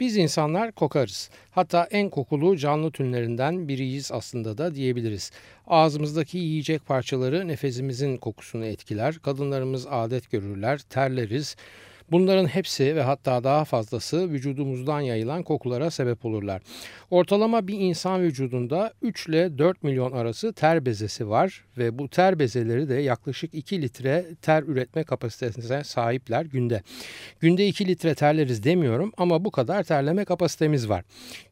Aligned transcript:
Biz 0.00 0.16
insanlar 0.16 0.72
kokarız. 0.72 1.30
Hatta 1.50 1.88
en 1.90 2.10
kokulu 2.10 2.56
canlı 2.56 2.90
türlerinden 2.90 3.68
biriyiz 3.68 4.12
aslında 4.12 4.58
da 4.58 4.74
diyebiliriz. 4.74 5.30
Ağzımızdaki 5.66 6.38
yiyecek 6.38 6.86
parçaları 6.86 7.48
nefesimizin 7.48 8.16
kokusunu 8.16 8.64
etkiler. 8.64 9.18
Kadınlarımız 9.22 9.86
adet 9.90 10.30
görürler, 10.30 10.78
terleriz. 10.78 11.56
Bunların 12.10 12.46
hepsi 12.46 12.96
ve 12.96 13.02
hatta 13.02 13.44
daha 13.44 13.64
fazlası 13.64 14.30
vücudumuzdan 14.30 15.00
yayılan 15.00 15.42
kokulara 15.42 15.90
sebep 15.90 16.24
olurlar. 16.24 16.62
Ortalama 17.10 17.68
bir 17.68 17.78
insan 17.78 18.22
vücudunda 18.22 18.92
3 19.02 19.26
ile 19.26 19.58
4 19.58 19.82
milyon 19.82 20.12
arası 20.12 20.52
ter 20.52 20.86
bezesi 20.86 21.28
var 21.28 21.64
ve 21.78 21.98
bu 21.98 22.08
ter 22.08 22.38
bezeleri 22.38 22.88
de 22.88 22.94
yaklaşık 22.94 23.54
2 23.54 23.82
litre 23.82 24.24
ter 24.42 24.62
üretme 24.62 25.04
kapasitesine 25.04 25.84
sahipler 25.84 26.44
günde. 26.44 26.82
Günde 27.40 27.66
2 27.66 27.86
litre 27.86 28.14
terleriz 28.14 28.64
demiyorum 28.64 29.12
ama 29.16 29.44
bu 29.44 29.50
kadar 29.50 29.82
terleme 29.82 30.24
kapasitemiz 30.24 30.88
var. 30.88 31.04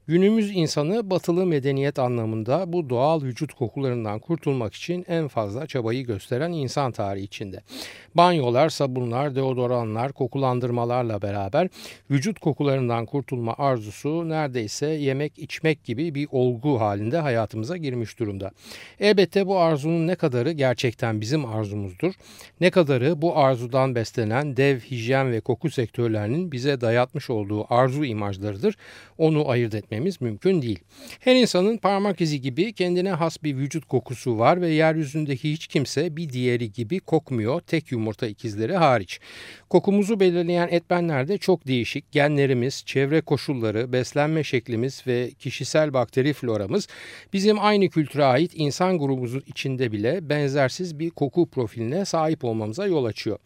Günümüz 0.09 0.51
insanı 0.57 1.11
batılı 1.11 1.47
medeniyet 1.47 1.99
anlamında 1.99 2.73
bu 2.73 2.91
doğal 2.91 3.23
vücut 3.23 3.53
kokularından 3.55 4.19
kurtulmak 4.19 4.75
için 4.75 5.05
en 5.09 5.29
fazla 5.29 5.67
çabayı 5.67 6.07
gösteren 6.07 6.53
insan 6.53 6.93
tarihi 6.93 7.25
içinde. 7.25 7.61
Banyolar, 8.15 8.69
sabunlar, 8.69 9.35
deodoranlar, 9.35 10.13
kokulandırmalarla 10.13 11.23
beraber 11.23 11.69
vücut 12.11 12.39
kokularından 12.39 13.07
kurtulma 13.07 13.55
arzusu 13.59 14.29
neredeyse 14.29 14.87
yemek 14.87 15.39
içmek 15.39 15.85
gibi 15.85 16.15
bir 16.15 16.29
olgu 16.31 16.81
halinde 16.81 17.19
hayatımıza 17.19 17.77
girmiş 17.77 18.19
durumda. 18.19 18.51
Elbette 19.01 19.47
bu 19.47 19.59
arzunun 19.59 20.07
ne 20.07 20.15
kadarı 20.15 20.53
gerçekten 20.53 21.21
bizim 21.21 21.47
arzumuzdur, 21.47 22.15
ne 22.61 22.71
kadarı 22.71 23.23
bu 23.23 23.39
arzudan 23.39 23.95
beslenen 23.95 24.57
dev 24.57 24.81
hijyen 24.81 25.33
ve 25.33 25.41
koku 25.41 25.71
sektörlerinin 25.71 26.53
bize 26.53 26.81
dayatmış 26.81 27.31
olduğu 27.31 27.75
arzu 27.75 28.05
imajlarıdır 28.05 28.77
onu 29.19 29.49
ayırt 29.49 29.75
etmemiz 29.99 30.21
mümkün 30.21 30.63
değil. 30.63 30.79
Her 31.21 31.35
insanın 31.35 31.77
parmak 31.77 32.21
izi 32.21 32.41
gibi 32.41 32.73
kendine 32.73 33.11
has 33.11 33.43
bir 33.43 33.57
vücut 33.57 33.85
kokusu 33.85 34.39
var 34.39 34.61
ve 34.61 34.69
yeryüzündeki 34.69 35.53
hiç 35.53 35.67
kimse 35.67 36.17
bir 36.17 36.29
diğeri 36.29 36.73
gibi 36.73 37.01
kokmuyor 37.01 37.61
tek 37.61 37.93
yumurta 37.93 38.27
ikizleri 38.27 38.77
hariç. 38.77 39.21
Kokumuzu 39.71 40.21
belirleyen 40.21 40.69
etmenler 40.71 41.29
de 41.29 41.39
çok 41.39 41.67
değişik. 41.67 42.13
Genlerimiz, 42.13 42.83
çevre 42.87 43.21
koşulları, 43.21 43.93
beslenme 43.93 44.45
şeklimiz 44.45 45.03
ve 45.07 45.31
kişisel 45.31 45.93
bakteri 45.93 46.33
floramız 46.33 46.89
bizim 47.33 47.59
aynı 47.61 47.89
kültüre 47.89 48.25
ait 48.25 48.53
insan 48.55 48.99
grubumuzun 48.99 49.43
içinde 49.47 49.93
bile 49.93 50.29
benzersiz 50.29 50.99
bir 50.99 51.11
koku 51.11 51.47
profiline 51.51 52.05
sahip 52.05 52.45
olmamıza 52.45 52.87
yol 52.87 53.05
açıyor. 53.05 53.39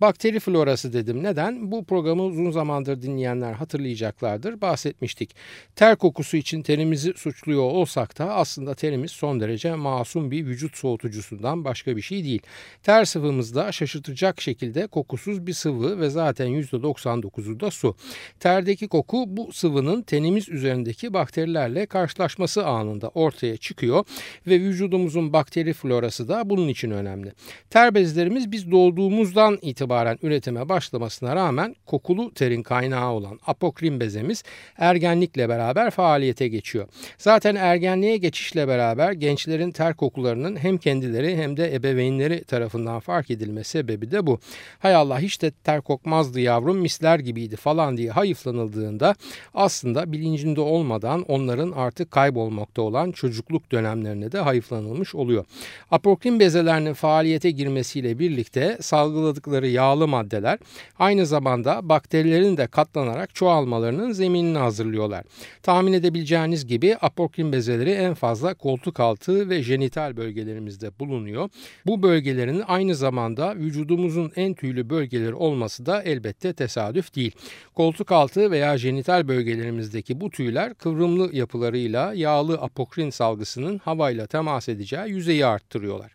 Bakteri 0.00 0.40
florası 0.40 0.92
dedim. 0.92 1.22
Neden? 1.22 1.72
Bu 1.72 1.84
programı 1.84 2.22
uzun 2.22 2.50
zamandır 2.50 3.02
dinleyenler 3.02 3.52
hatırlayacaklardır. 3.52 4.60
Bahsetmiştik. 4.60 5.34
Ter 5.76 5.93
kokusu 5.94 6.36
için 6.36 6.62
terimizi 6.62 7.12
suçluyor 7.16 7.62
olsak 7.62 8.18
da 8.18 8.34
aslında 8.34 8.74
terimiz 8.74 9.10
son 9.10 9.40
derece 9.40 9.74
masum 9.74 10.30
bir 10.30 10.46
vücut 10.46 10.76
soğutucusundan 10.76 11.64
başka 11.64 11.96
bir 11.96 12.02
şey 12.02 12.24
değil. 12.24 12.42
Ter 12.82 13.04
sıvımızda 13.04 13.72
şaşırtacak 13.72 14.40
şekilde 14.40 14.86
kokusuz 14.86 15.46
bir 15.46 15.52
sıvı 15.52 16.00
ve 16.00 16.10
zaten 16.10 16.46
%99'u 16.46 17.60
da 17.60 17.70
su. 17.70 17.96
Terdeki 18.40 18.88
koku 18.88 19.24
bu 19.26 19.52
sıvının 19.52 20.02
tenimiz 20.02 20.48
üzerindeki 20.48 21.14
bakterilerle 21.14 21.86
karşılaşması 21.86 22.66
anında 22.66 23.08
ortaya 23.08 23.56
çıkıyor 23.56 24.04
ve 24.46 24.60
vücudumuzun 24.60 25.32
bakteri 25.32 25.72
florası 25.72 26.28
da 26.28 26.50
bunun 26.50 26.68
için 26.68 26.90
önemli. 26.90 27.32
Ter 27.70 27.94
bezlerimiz 27.94 28.52
biz 28.52 28.70
doğduğumuzdan 28.70 29.58
itibaren 29.62 30.18
üretime 30.22 30.68
başlamasına 30.68 31.36
rağmen 31.36 31.76
kokulu 31.86 32.34
terin 32.34 32.62
kaynağı 32.62 33.10
olan 33.12 33.40
apokrin 33.46 34.00
bezemiz 34.00 34.42
ergenlikle 34.76 35.48
beraber 35.48 35.73
faaliyete 35.90 36.48
geçiyor. 36.48 36.88
Zaten 37.18 37.54
ergenliğe 37.54 38.16
geçişle 38.16 38.68
beraber 38.68 39.12
gençlerin 39.12 39.70
ter 39.70 39.94
kokularının 39.94 40.56
hem 40.56 40.78
kendileri 40.78 41.36
hem 41.36 41.56
de 41.56 41.74
ebeveynleri 41.74 42.44
tarafından 42.44 43.00
fark 43.00 43.30
edilme 43.30 43.64
sebebi 43.64 44.10
de 44.10 44.26
bu. 44.26 44.38
Hay 44.78 44.94
Allah 44.94 45.20
hiç 45.20 45.42
de 45.42 45.50
ter 45.50 45.80
kokmazdı 45.80 46.40
yavrum 46.40 46.76
misler 46.76 47.18
gibiydi 47.18 47.56
falan 47.56 47.96
diye 47.96 48.10
hayıflanıldığında 48.10 49.14
aslında 49.54 50.12
bilincinde 50.12 50.60
olmadan 50.60 51.22
onların 51.22 51.72
artık 51.72 52.10
kaybolmakta 52.10 52.82
olan 52.82 53.12
çocukluk 53.12 53.72
dönemlerine 53.72 54.32
de 54.32 54.38
hayıflanılmış 54.38 55.14
oluyor. 55.14 55.44
Apokrin 55.90 56.40
bezelerinin 56.40 56.94
faaliyete 56.94 57.50
girmesiyle 57.50 58.18
birlikte 58.18 58.78
salgıladıkları 58.80 59.68
yağlı 59.68 60.08
maddeler 60.08 60.58
aynı 60.98 61.26
zamanda 61.26 61.88
bakterilerin 61.88 62.56
de 62.56 62.66
katlanarak 62.66 63.34
çoğalmalarının 63.34 64.12
zeminini 64.12 64.58
hazırlıyorlar. 64.58 65.24
Tahmin 65.64 65.92
edebileceğiniz 65.92 66.66
gibi 66.66 66.96
apokrin 67.00 67.52
bezeleri 67.52 67.90
en 67.90 68.14
fazla 68.14 68.54
koltuk 68.54 69.00
altı 69.00 69.50
ve 69.50 69.62
jenital 69.62 70.16
bölgelerimizde 70.16 70.98
bulunuyor. 70.98 71.48
Bu 71.86 72.02
bölgelerin 72.02 72.62
aynı 72.66 72.94
zamanda 72.94 73.56
vücudumuzun 73.56 74.32
en 74.36 74.54
tüylü 74.54 74.90
bölgeleri 74.90 75.34
olması 75.34 75.86
da 75.86 76.02
elbette 76.02 76.52
tesadüf 76.52 77.14
değil. 77.14 77.32
Koltuk 77.74 78.12
altı 78.12 78.50
veya 78.50 78.78
jenital 78.78 79.28
bölgelerimizdeki 79.28 80.20
bu 80.20 80.30
tüyler 80.30 80.74
kıvrımlı 80.74 81.36
yapılarıyla 81.36 82.14
yağlı 82.14 82.54
apokrin 82.54 83.10
salgısının 83.10 83.78
havayla 83.78 84.26
temas 84.26 84.68
edeceği 84.68 85.08
yüzeyi 85.08 85.46
arttırıyorlar. 85.46 86.12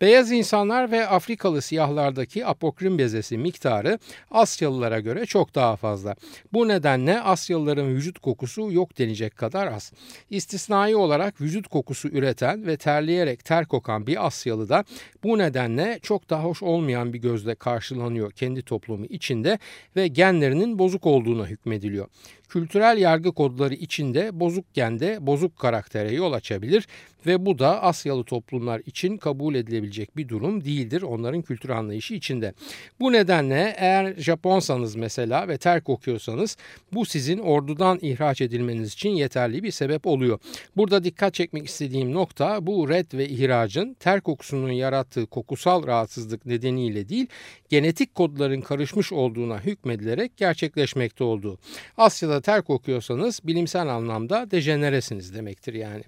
Beyaz 0.00 0.32
insanlar 0.32 0.90
ve 0.90 1.08
Afrikalı 1.08 1.62
siyahlardaki 1.62 2.46
apokrin 2.46 2.98
bezesi 2.98 3.38
miktarı 3.38 3.98
Asyalılara 4.30 5.00
göre 5.00 5.26
çok 5.26 5.54
daha 5.54 5.76
fazla. 5.76 6.16
Bu 6.52 6.68
nedenle 6.68 7.20
Asyalıların 7.20 7.88
vücut 7.88 8.18
kokusu 8.18 8.72
yok 8.72 8.98
denecek 8.98 9.36
kadar 9.36 9.66
az. 9.66 9.92
İstisnai 10.30 10.96
olarak 10.96 11.40
vücut 11.40 11.68
kokusu 11.68 12.08
üreten 12.08 12.66
ve 12.66 12.76
terleyerek 12.76 13.44
ter 13.44 13.66
kokan 13.66 14.06
bir 14.06 14.26
Asyalı 14.26 14.68
da 14.68 14.84
bu 15.24 15.38
nedenle 15.38 15.98
çok 16.02 16.30
da 16.30 16.44
hoş 16.44 16.62
olmayan 16.62 17.12
bir 17.12 17.18
gözle 17.18 17.54
karşılanıyor 17.54 18.32
kendi 18.32 18.62
toplumu 18.62 19.06
içinde 19.06 19.58
ve 19.96 20.08
genlerinin 20.08 20.78
bozuk 20.78 21.06
olduğuna 21.06 21.46
hükmediliyor 21.46 22.06
kültürel 22.48 22.98
yargı 22.98 23.32
kodları 23.32 23.74
içinde 23.74 24.40
bozuk 24.40 24.74
gende 24.74 25.18
bozuk 25.20 25.58
karaktere 25.58 26.14
yol 26.14 26.32
açabilir 26.32 26.86
ve 27.26 27.46
bu 27.46 27.58
da 27.58 27.82
Asyalı 27.82 28.24
toplumlar 28.24 28.82
için 28.86 29.16
kabul 29.16 29.54
edilebilecek 29.54 30.16
bir 30.16 30.28
durum 30.28 30.64
değildir 30.64 31.02
onların 31.02 31.42
kültür 31.42 31.68
anlayışı 31.68 32.14
içinde. 32.14 32.54
Bu 33.00 33.12
nedenle 33.12 33.74
eğer 33.78 34.14
Japonsanız 34.14 34.96
mesela 34.96 35.48
ve 35.48 35.58
ter 35.58 35.84
kokuyorsanız 35.84 36.56
bu 36.92 37.04
sizin 37.04 37.38
ordudan 37.38 37.98
ihraç 38.02 38.40
edilmeniz 38.40 38.92
için 38.92 39.10
yeterli 39.10 39.62
bir 39.62 39.70
sebep 39.70 40.06
oluyor. 40.06 40.38
Burada 40.76 41.04
dikkat 41.04 41.34
çekmek 41.34 41.66
istediğim 41.66 42.12
nokta 42.14 42.66
bu 42.66 42.88
red 42.88 43.06
ve 43.14 43.28
ihracın 43.28 43.94
ter 43.94 44.20
kokusunun 44.20 44.72
yarattığı 44.72 45.26
kokusal 45.26 45.86
rahatsızlık 45.86 46.46
nedeniyle 46.46 47.08
değil 47.08 47.26
genetik 47.68 48.14
kodların 48.14 48.60
karışmış 48.60 49.12
olduğuna 49.12 49.60
hükmedilerek 49.60 50.36
gerçekleşmekte 50.36 51.24
olduğu. 51.24 51.58
Asya'da 51.96 52.37
ter 52.40 52.62
kokuyorsanız 52.62 53.40
bilimsel 53.44 53.88
anlamda 53.88 54.50
dejeneresiniz 54.50 55.34
demektir 55.34 55.74
yani. 55.74 56.02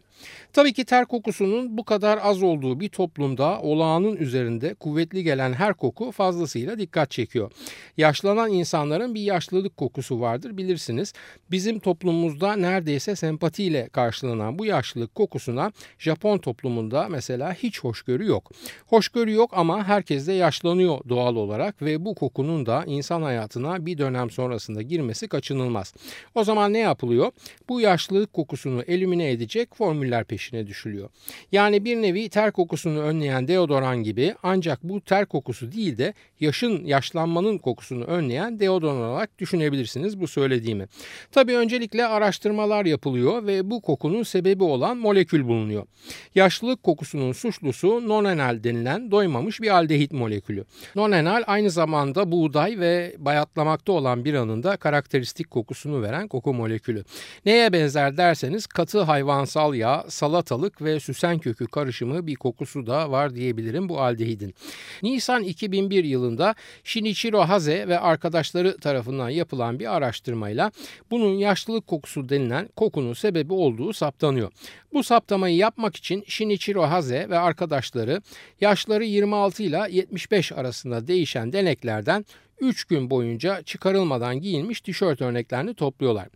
Tabii 0.53 0.73
ki 0.73 0.85
ter 0.85 1.05
kokusunun 1.05 1.79
bu 1.79 1.85
kadar 1.85 2.19
az 2.23 2.43
olduğu 2.43 2.81
bir 2.81 2.89
toplumda 2.89 3.61
olağanın 3.61 4.17
üzerinde 4.17 4.75
kuvvetli 4.75 5.23
gelen 5.23 5.53
her 5.53 5.75
koku 5.75 6.13
fazlasıyla 6.13 6.79
dikkat 6.79 7.11
çekiyor. 7.11 7.53
Yaşlanan 7.97 8.53
insanların 8.53 9.15
bir 9.15 9.21
yaşlılık 9.21 9.77
kokusu 9.77 10.21
vardır 10.21 10.57
bilirsiniz. 10.57 11.13
Bizim 11.51 11.79
toplumumuzda 11.79 12.57
neredeyse 12.57 13.17
sempatiyle 13.17 13.89
karşılanan 13.89 14.59
bu 14.59 14.67
yaşlılık 14.67 15.15
kokusuna 15.15 15.73
Japon 15.99 16.39
toplumunda 16.39 17.09
mesela 17.09 17.53
hiç 17.53 17.81
hoşgörü 17.81 18.27
yok. 18.27 18.51
Hoşgörü 18.87 19.33
yok 19.33 19.51
ama 19.55 19.85
herkes 19.85 20.27
de 20.27 20.33
yaşlanıyor 20.33 20.99
doğal 21.09 21.37
olarak 21.37 21.83
ve 21.83 22.05
bu 22.05 22.15
kokunun 22.15 22.67
da 22.67 22.85
insan 22.87 23.23
hayatına 23.23 23.87
bir 23.87 23.99
dönem 23.99 24.31
sonrasında 24.31 24.83
girmesi 24.83 25.29
kaçınılmaz. 25.29 25.95
O 26.35 26.45
zaman 26.45 26.73
ne 26.73 26.79
yapılıyor? 26.79 27.33
Bu 27.69 27.81
yaşlılık 27.81 28.33
kokusunu 28.33 28.83
elimine 28.83 29.31
edecek 29.31 29.75
formül 29.75 30.10
formüller 30.11 30.25
peşine 30.25 30.67
düşülüyor. 30.67 31.09
Yani 31.53 31.85
bir 31.85 31.97
nevi 31.97 32.29
ter 32.29 32.53
kokusunu 32.53 33.01
önleyen 33.01 33.49
deodoran 33.49 34.03
gibi 34.03 34.35
ancak 34.43 34.83
bu 34.83 35.01
ter 35.01 35.27
kokusu 35.27 35.73
değil 35.73 35.99
de 35.99 36.15
yaşın 36.41 36.85
yaşlanmanın 36.85 37.59
kokusunu 37.59 38.05
önleyen 38.05 38.61
deodoran 38.61 38.97
olarak 38.97 39.39
düşünebilirsiniz 39.39 40.21
bu 40.21 40.29
söylediğimi. 40.29 40.87
Tabii 41.33 41.57
öncelikle 41.57 42.07
araştırmalar 42.07 42.87
yapılıyor 42.87 43.47
ve 43.47 43.71
bu 43.71 43.81
kokunun 43.81 44.23
sebebi 44.23 44.65
olan 44.65 44.97
molekül 44.97 45.45
bulunuyor. 45.45 45.87
Yaşlılık 46.35 46.83
kokusunun 46.83 47.33
suçlusu 47.33 48.09
nonenal 48.09 48.65
denilen 48.65 49.11
doymamış 49.11 49.61
bir 49.61 49.69
aldehit 49.69 50.13
molekülü. 50.13 50.65
Nonenal 50.95 51.43
aynı 51.47 51.71
zamanda 51.71 52.25
buğday 52.33 52.79
ve 52.79 53.15
bayatlamakta 53.19 53.93
olan 53.93 54.25
bir 54.25 54.35
anında 54.35 54.77
karakteristik 54.77 55.51
kokusunu 55.51 56.03
veren 56.03 56.29
koku 56.29 56.55
molekülü. 56.55 57.05
Neye 57.47 57.73
benzer 57.73 58.17
derseniz 58.17 58.67
katı 58.67 59.01
hayvansal 59.03 59.75
yağ, 59.75 60.00
salatalık 60.09 60.83
ve 60.83 61.01
süsen 61.01 61.39
kökü 61.39 61.67
karışımı 61.67 62.27
bir 62.27 62.35
kokusu 62.35 62.87
da 62.87 63.11
var 63.11 63.35
diyebilirim 63.35 63.89
bu 63.89 64.01
aldehidin. 64.01 64.55
Nisan 65.03 65.43
2001 65.43 66.05
yılında 66.05 66.55
Shinichiro 66.85 67.41
Haze 67.41 67.89
ve 67.89 67.99
arkadaşları 67.99 68.77
tarafından 68.77 69.29
yapılan 69.29 69.79
bir 69.81 69.97
araştırmayla 69.97 70.73
bunun 71.11 71.35
yaşlılık 71.35 71.87
kokusu 71.87 72.29
denilen 72.29 72.69
kokunun 72.77 73.13
sebebi 73.13 73.53
olduğu 73.53 73.93
saptanıyor. 73.93 74.51
Bu 74.93 75.03
saptamayı 75.03 75.57
yapmak 75.57 75.97
için 75.97 76.25
Shinichiro 76.27 76.83
Haze 76.83 77.27
ve 77.31 77.39
arkadaşları 77.39 78.23
yaşları 78.61 79.05
26 79.05 79.63
ile 79.63 79.87
75 79.91 80.53
arasında 80.53 81.07
değişen 81.07 81.53
deneklerden 81.53 82.25
3 82.61 82.85
gün 82.85 83.11
boyunca 83.11 83.63
çıkarılmadan 83.63 84.41
giyilmiş 84.41 84.81
tişört 84.81 85.21
örneklerini 85.23 85.75
topluyorlar. 85.75 86.29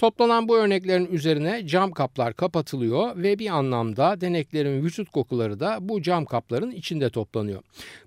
Toplanan 0.00 0.48
bu 0.48 0.56
örneklerin 0.56 1.06
üzerine 1.12 1.66
cam 1.66 1.92
kaplar 1.92 2.34
kapatılıyor 2.34 3.16
ve 3.16 3.38
bir 3.38 3.50
anlamda 3.50 4.20
deneklerin 4.20 4.84
vücut 4.84 5.10
kokuları 5.10 5.60
da 5.60 5.78
bu 5.80 6.02
cam 6.02 6.24
kapların 6.24 6.70
içinde 6.70 7.10
toplanıyor. 7.10 7.62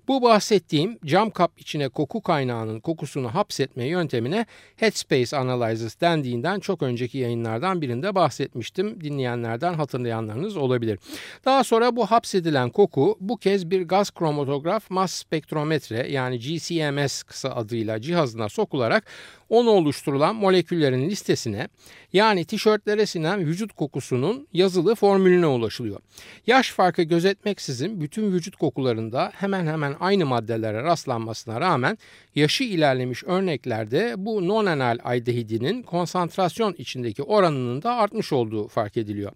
Bu 0.08 0.22
bahsettiğim 0.22 0.98
cam 1.04 1.30
kap 1.30 1.52
içine 1.60 1.88
koku 1.88 2.22
kaynağının 2.22 2.80
kokusunu 2.80 3.34
hapsetme 3.34 3.84
yöntemine 3.84 4.46
Headspace 4.76 5.36
Analysis 5.36 6.00
dendiğinden 6.00 6.60
çok 6.60 6.82
önceki 6.82 7.18
yayınlardan 7.18 7.82
birinde 7.82 8.14
bahsetmiştim. 8.14 9.00
Dinleyenlerden 9.00 9.74
hatırlayanlarınız 9.74 10.56
olabilir. 10.56 10.98
Daha 11.44 11.64
sonra 11.64 11.96
bu 11.96 12.06
hapsedilen 12.06 12.70
koku 12.70 13.16
bu 13.20 13.36
kez 13.36 13.70
bir 13.70 13.82
gaz 13.82 14.10
kromatograf 14.10 14.90
mass 14.90 15.12
spektrometre 15.12 16.10
yani 16.10 16.38
GCMS 16.38 17.22
kısa 17.22 17.48
adıyla 17.64 18.00
cihazına 18.00 18.48
sokularak 18.48 19.04
onu 19.48 19.70
oluşturulan 19.70 20.36
moleküllerin 20.36 21.10
listesine 21.10 21.68
yani 22.12 22.44
tişörtlere 22.44 23.06
sinen 23.06 23.46
vücut 23.46 23.72
kokusunun 23.72 24.48
yazılı 24.52 24.94
formülüne 24.94 25.46
ulaşılıyor. 25.46 26.00
Yaş 26.46 26.70
farkı 26.70 27.02
gözetmeksizin 27.02 28.00
bütün 28.00 28.32
vücut 28.32 28.56
kokularında 28.56 29.32
hemen 29.34 29.66
hemen 29.66 29.96
aynı 30.00 30.26
maddelere 30.26 30.82
rastlanmasına 30.82 31.60
rağmen 31.60 31.98
yaşı 32.34 32.64
ilerlemiş 32.64 33.24
örneklerde 33.24 34.14
bu 34.16 34.48
nonenal 34.48 34.98
aldehidinin 35.04 35.82
konsantrasyon 35.82 36.74
içindeki 36.78 37.22
oranının 37.22 37.82
da 37.82 37.94
artmış 37.94 38.32
olduğu 38.32 38.68
fark 38.68 38.96
ediliyor. 38.96 39.32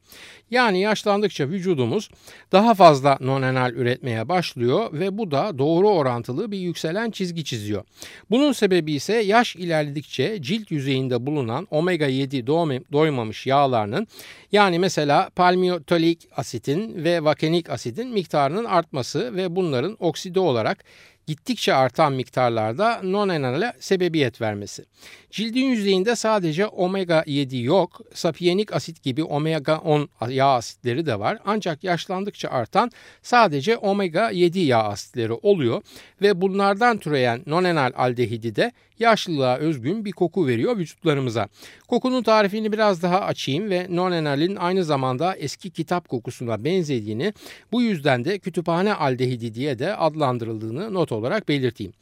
Yani 0.50 0.80
yaşlandıkça 0.80 1.48
vücudumuz 1.48 2.10
daha 2.52 2.74
fazla 2.74 3.18
nonenal 3.20 3.72
üretmeye 3.72 4.28
başlıyor 4.28 4.88
ve 4.92 5.18
bu 5.18 5.30
da 5.30 5.58
doğru 5.58 5.88
orantılı 5.88 6.50
bir 6.50 6.58
yükselen 6.58 7.10
çizgi 7.10 7.44
çiziyor. 7.44 7.84
Bunun 8.30 8.52
sebebi 8.52 8.92
ise 8.92 9.14
yaş 9.14 9.56
ilerledikçe 9.56 9.97
cilt 10.42 10.70
yüzeyinde 10.70 11.26
bulunan 11.26 11.66
omega 11.70 12.06
7 12.06 12.46
doymamış 12.46 13.46
yağlarının 13.46 14.06
yani 14.52 14.78
mesela 14.78 15.30
palmitolik 15.36 16.28
asitin 16.36 17.04
ve 17.04 17.24
vakenik 17.24 17.70
asidin 17.70 18.08
miktarının 18.08 18.64
artması 18.64 19.36
ve 19.36 19.56
bunların 19.56 19.96
okside 20.00 20.40
olarak 20.40 20.84
gittikçe 21.28 21.74
artan 21.74 22.12
miktarlarda 22.12 23.00
non-enale 23.02 23.72
sebebiyet 23.80 24.40
vermesi. 24.40 24.84
Cildin 25.30 25.64
yüzeyinde 25.64 26.16
sadece 26.16 26.66
omega 26.66 27.24
7 27.26 27.58
yok, 27.58 28.00
sapiyenik 28.14 28.72
asit 28.72 29.02
gibi 29.02 29.24
omega 29.24 29.78
10 29.78 30.08
yağ 30.28 30.46
asitleri 30.46 31.06
de 31.06 31.18
var. 31.18 31.38
Ancak 31.44 31.84
yaşlandıkça 31.84 32.48
artan 32.48 32.90
sadece 33.22 33.76
omega 33.76 34.30
7 34.30 34.60
yağ 34.60 34.82
asitleri 34.82 35.32
oluyor 35.32 35.82
ve 36.22 36.40
bunlardan 36.40 36.98
türeyen 36.98 37.42
nonenal 37.46 37.92
aldehidi 37.96 38.56
de 38.56 38.72
yaşlılığa 39.00 39.56
özgün 39.56 40.04
bir 40.04 40.12
koku 40.12 40.46
veriyor 40.46 40.76
vücutlarımıza. 40.76 41.48
Kokunun 41.88 42.22
tarifini 42.22 42.72
biraz 42.72 43.02
daha 43.02 43.20
açayım 43.20 43.70
ve 43.70 43.86
nonenalin 43.90 44.56
aynı 44.56 44.84
zamanda 44.84 45.36
eski 45.36 45.70
kitap 45.70 46.08
kokusuna 46.08 46.64
benzediğini 46.64 47.32
bu 47.72 47.82
yüzden 47.82 48.24
de 48.24 48.38
kütüphane 48.38 48.94
aldehidi 48.94 49.54
diye 49.54 49.78
de 49.78 49.96
adlandırıldığını 49.96 50.94
not 50.94 51.12
olarak 51.12 51.48
belirteyim. 51.48 51.92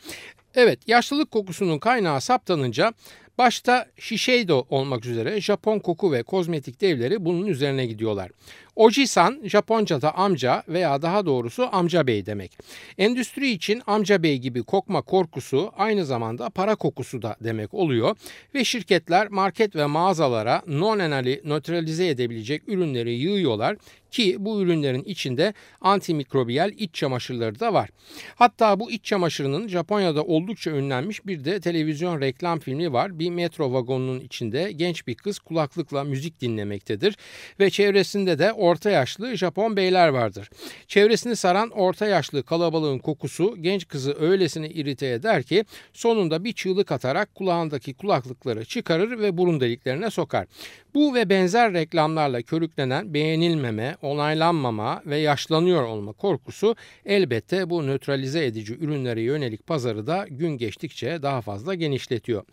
Evet 0.54 0.88
yaşlılık 0.88 1.30
kokusunun 1.30 1.78
kaynağı 1.78 2.20
saptanınca 2.20 2.92
başta 3.38 3.86
Shiseido 3.98 4.66
olmak 4.70 5.06
üzere 5.06 5.40
Japon 5.40 5.78
koku 5.78 6.12
ve 6.12 6.22
kozmetik 6.22 6.80
devleri 6.80 7.24
bunun 7.24 7.46
üzerine 7.46 7.86
gidiyorlar. 7.86 8.30
Oji-san 8.76 9.40
Japonca'da 9.44 10.14
amca 10.14 10.62
veya 10.68 11.02
daha 11.02 11.26
doğrusu 11.26 11.68
amca 11.72 12.06
bey 12.06 12.26
demek. 12.26 12.58
Endüstri 12.98 13.50
için 13.50 13.82
amca 13.86 14.22
bey 14.22 14.38
gibi 14.38 14.62
kokma 14.62 15.02
korkusu 15.02 15.72
aynı 15.76 16.04
zamanda 16.04 16.50
para 16.50 16.74
kokusu 16.74 17.22
da 17.22 17.36
demek 17.40 17.74
oluyor 17.74 18.16
ve 18.54 18.64
şirketler 18.64 19.28
market 19.28 19.76
ve 19.76 19.86
mağazalara 19.86 20.62
non-enali 20.66 21.48
nötralize 21.48 22.08
edebilecek 22.08 22.62
ürünleri 22.68 23.12
yığıyorlar 23.12 23.76
ki 24.10 24.36
bu 24.38 24.62
ürünlerin 24.62 25.02
içinde 25.04 25.54
antimikrobiyal 25.80 26.72
iç 26.72 26.94
çamaşırları 26.94 27.60
da 27.60 27.72
var. 27.72 27.90
Hatta 28.34 28.80
bu 28.80 28.90
iç 28.90 29.04
çamaşırının 29.04 29.68
Japonya'da 29.68 30.24
oldukça 30.24 30.70
ünlenmiş 30.70 31.26
bir 31.26 31.44
de 31.44 31.60
televizyon 31.60 32.20
reklam 32.20 32.58
filmi 32.58 32.92
var. 32.92 33.18
Bir 33.18 33.30
metro 33.30 33.72
vagonunun 33.72 34.20
içinde 34.20 34.72
genç 34.72 35.06
bir 35.06 35.14
kız 35.14 35.38
kulaklıkla 35.38 36.04
müzik 36.04 36.40
dinlemektedir 36.40 37.16
ve 37.60 37.70
çevresinde 37.70 38.38
de 38.38 38.52
orta 38.66 38.90
yaşlı 38.90 39.36
Japon 39.36 39.76
beyler 39.76 40.08
vardır. 40.08 40.50
Çevresini 40.86 41.36
saran 41.36 41.70
orta 41.70 42.06
yaşlı 42.06 42.42
kalabalığın 42.42 42.98
kokusu 42.98 43.56
genç 43.62 43.88
kızı 43.88 44.16
öylesine 44.20 44.68
irite 44.68 45.06
eder 45.06 45.42
ki 45.42 45.64
sonunda 45.92 46.44
bir 46.44 46.52
çığlık 46.52 46.92
atarak 46.92 47.34
kulağındaki 47.34 47.94
kulaklıkları 47.94 48.64
çıkarır 48.64 49.18
ve 49.18 49.38
burun 49.38 49.60
deliklerine 49.60 50.10
sokar. 50.10 50.46
Bu 50.94 51.14
ve 51.14 51.28
benzer 51.28 51.72
reklamlarla 51.72 52.42
körüklenen 52.42 53.14
beğenilmeme, 53.14 53.96
onaylanmama 54.02 55.02
ve 55.06 55.18
yaşlanıyor 55.18 55.82
olma 55.82 56.12
korkusu 56.12 56.76
elbette 57.06 57.70
bu 57.70 57.86
nötralize 57.86 58.44
edici 58.44 58.74
ürünlere 58.74 59.20
yönelik 59.22 59.66
pazarı 59.66 60.06
da 60.06 60.26
gün 60.30 60.58
geçtikçe 60.58 61.22
daha 61.22 61.40
fazla 61.40 61.74
genişletiyor. 61.74 62.44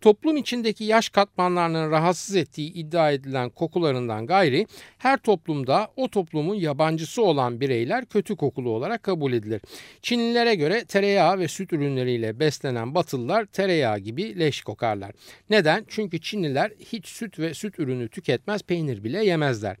Toplum 0.00 0.36
içindeki 0.36 0.84
yaş 0.84 1.08
katmanlarının 1.08 1.90
rahatsız 1.90 2.36
ettiği 2.36 2.72
iddia 2.72 3.10
edilen 3.10 3.50
kokularından 3.50 4.26
gayri 4.26 4.66
her 4.98 5.16
toplumda 5.16 5.88
o 5.96 6.08
toplumun 6.08 6.54
yabancısı 6.54 7.22
olan 7.22 7.60
bireyler 7.60 8.06
kötü 8.06 8.36
kokulu 8.36 8.70
olarak 8.70 9.02
kabul 9.02 9.32
edilir. 9.32 9.62
Çinlilere 10.02 10.54
göre 10.54 10.84
tereyağı 10.84 11.38
ve 11.38 11.48
süt 11.48 11.72
ürünleriyle 11.72 12.40
beslenen 12.40 12.94
Batılılar 12.94 13.44
tereyağı 13.44 13.98
gibi 13.98 14.38
leş 14.38 14.62
kokarlar. 14.62 15.12
Neden? 15.50 15.84
Çünkü 15.88 16.20
Çinliler 16.20 16.72
hiç 16.92 17.06
süt 17.06 17.38
ve 17.38 17.54
süt 17.54 17.78
ürünü 17.78 18.08
tüketmez, 18.08 18.62
peynir 18.62 19.04
bile 19.04 19.24
yemezler. 19.24 19.76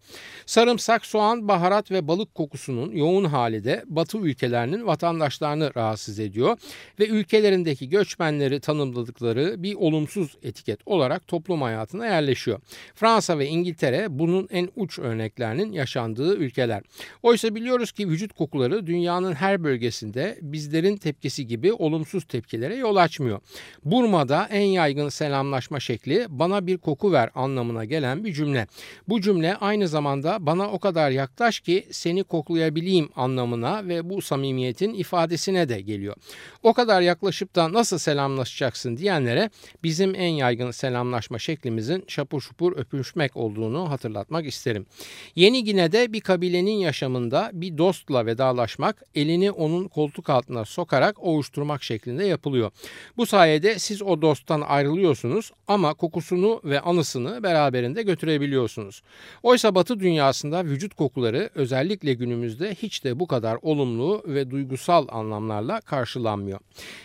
Sarımsak, 0.46 1.06
soğan, 1.06 1.48
baharat 1.48 1.90
ve 1.90 2.08
balık 2.08 2.34
kokusunun 2.34 2.90
yoğun 2.90 3.24
hali 3.24 3.64
de 3.64 3.84
Batı 3.86 4.18
ülkelerinin 4.18 4.86
vatandaşlarını 4.86 5.70
rahatsız 5.76 6.18
ediyor 6.18 6.58
ve 7.00 7.06
ülkelerindeki 7.08 7.88
göçmenleri 7.88 8.60
tanımladıkları 8.60 9.62
bir 9.62 9.74
olumsuz 9.74 10.15
etiket 10.42 10.80
olarak 10.86 11.28
toplum 11.28 11.62
hayatına 11.62 12.06
yerleşiyor. 12.06 12.60
Fransa 12.94 13.38
ve 13.38 13.46
İngiltere 13.46 14.06
bunun 14.18 14.48
en 14.50 14.68
uç 14.76 14.98
örneklerinin 14.98 15.72
yaşandığı 15.72 16.36
ülkeler. 16.36 16.82
Oysa 17.22 17.54
biliyoruz 17.54 17.92
ki 17.92 18.08
vücut 18.08 18.32
kokuları 18.32 18.86
dünyanın 18.86 19.32
her 19.32 19.64
bölgesinde 19.64 20.38
bizlerin 20.42 20.96
tepkisi 20.96 21.46
gibi 21.46 21.72
olumsuz 21.72 22.24
tepkilere 22.24 22.76
yol 22.76 22.96
açmıyor. 22.96 23.40
Burma'da 23.84 24.48
en 24.50 24.66
yaygın 24.66 25.08
selamlaşma 25.08 25.80
şekli 25.80 26.26
bana 26.28 26.66
bir 26.66 26.78
koku 26.78 27.12
ver 27.12 27.30
anlamına 27.34 27.84
gelen 27.84 28.24
bir 28.24 28.32
cümle. 28.32 28.66
Bu 29.08 29.20
cümle 29.20 29.56
aynı 29.56 29.88
zamanda 29.88 30.46
bana 30.46 30.70
o 30.70 30.78
kadar 30.78 31.10
yaklaş 31.10 31.60
ki 31.60 31.86
seni 31.90 32.24
koklayabileyim 32.24 33.10
anlamına 33.16 33.88
ve 33.88 34.10
bu 34.10 34.22
samimiyetin 34.22 34.94
ifadesine 34.94 35.68
de 35.68 35.80
geliyor. 35.80 36.16
O 36.62 36.72
kadar 36.72 37.00
yaklaşıp 37.00 37.54
da 37.54 37.72
nasıl 37.72 37.98
selamlaşacaksın 37.98 38.96
diyenlere 38.96 39.50
bizim 39.96 40.14
en 40.14 40.28
yaygın 40.28 40.70
selamlaşma 40.70 41.38
şeklimizin 41.38 42.04
şapur 42.08 42.40
şupur 42.40 42.76
öpüşmek 42.76 43.36
olduğunu 43.36 43.90
hatırlatmak 43.90 44.46
isterim. 44.46 44.86
Yeni 45.34 45.64
Gine'de 45.64 46.12
bir 46.12 46.20
kabilenin 46.20 46.70
yaşamında 46.70 47.50
bir 47.52 47.78
dostla 47.78 48.26
vedalaşmak 48.26 49.02
elini 49.14 49.50
onun 49.50 49.88
koltuk 49.88 50.30
altına 50.30 50.64
sokarak 50.64 51.22
ovuşturmak 51.22 51.82
şeklinde 51.82 52.24
yapılıyor. 52.24 52.70
Bu 53.16 53.26
sayede 53.26 53.78
siz 53.78 54.02
o 54.02 54.22
dosttan 54.22 54.60
ayrılıyorsunuz 54.60 55.50
ama 55.68 55.94
kokusunu 55.94 56.60
ve 56.64 56.80
anısını 56.80 57.42
beraberinde 57.42 58.02
götürebiliyorsunuz. 58.02 59.02
Oysa 59.42 59.74
batı 59.74 60.00
dünyasında 60.00 60.64
vücut 60.64 60.94
kokuları 60.94 61.50
özellikle 61.54 62.14
günümüzde 62.14 62.74
hiç 62.74 63.04
de 63.04 63.20
bu 63.20 63.26
kadar 63.26 63.58
olumlu 63.62 64.22
ve 64.26 64.50
duygusal 64.50 65.06
anlamlarla 65.08 65.80
karşılanmıyor. 65.80 66.60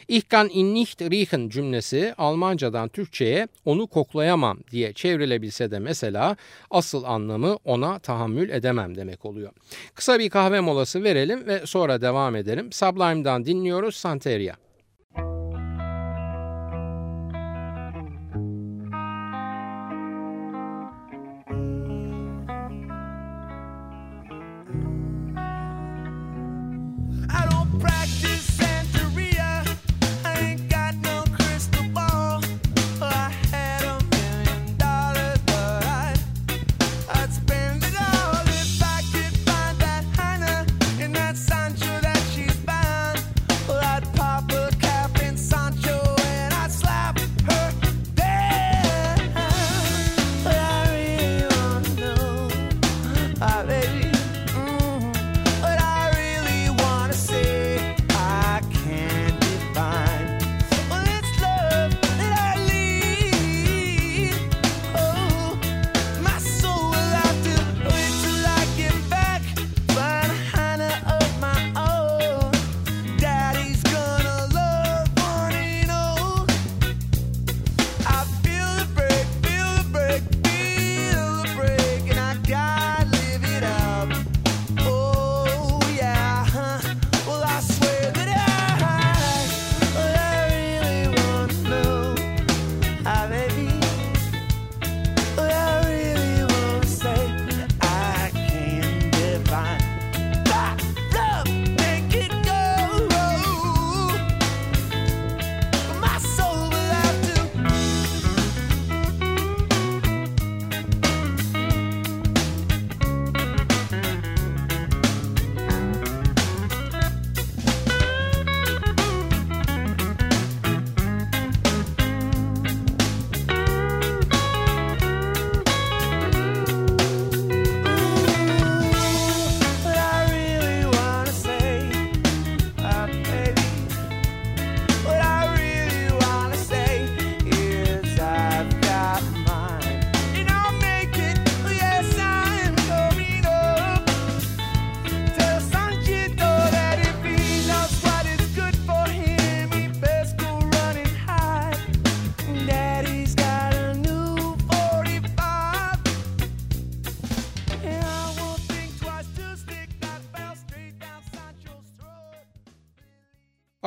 Ich 0.08 0.30
kann 0.30 0.50
ihn 0.50 0.74
nicht 0.74 1.02
riechen 1.02 1.50
cümlesi 1.50 2.14
Almancadan 2.18 2.81
Türkçe'ye 2.90 3.48
onu 3.66 3.88
koklayamam 3.88 4.60
diye 4.72 4.94
çevrilebilse 4.94 5.72
de 5.72 5.80
mesela 5.80 6.36
asıl 6.72 7.04
anlamı 7.04 7.58
ona 7.66 8.00
tahammül 8.00 8.50
edemem 8.50 8.96
demek 8.96 9.26
oluyor. 9.26 9.52
Kısa 9.96 10.20
bir 10.20 10.30
kahve 10.30 10.60
molası 10.60 11.04
verelim 11.04 11.48
ve 11.48 11.66
sonra 11.66 12.02
devam 12.02 12.36
edelim. 12.36 12.72
Sublime'dan 12.72 13.46
dinliyoruz 13.46 13.96
Santeria. 13.96 14.56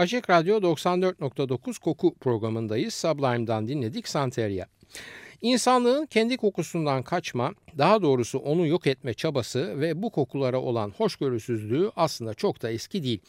Açık 0.04 0.30
Radyo 0.30 0.56
94.9 0.56 1.80
Koku 1.80 2.14
programındayız. 2.14 2.94
Sublime'dan 2.94 3.68
dinledik 3.68 4.08
Santeria. 4.08 4.66
İnsanlığın 5.42 6.06
kendi 6.06 6.37
kokusundan 6.37 7.02
kaçma, 7.02 7.52
daha 7.78 8.02
doğrusu 8.02 8.38
onu 8.38 8.66
yok 8.66 8.87
etme 8.87 9.14
çabası 9.14 9.80
ve 9.80 10.02
bu 10.02 10.11
kokulara 10.11 10.61
olan 10.61 10.90
hoşgörüsüzlüğü 10.90 11.90
aslında 11.96 12.34
çok 12.34 12.62
da 12.62 12.70
eski 12.70 13.02
değil. 13.02 13.20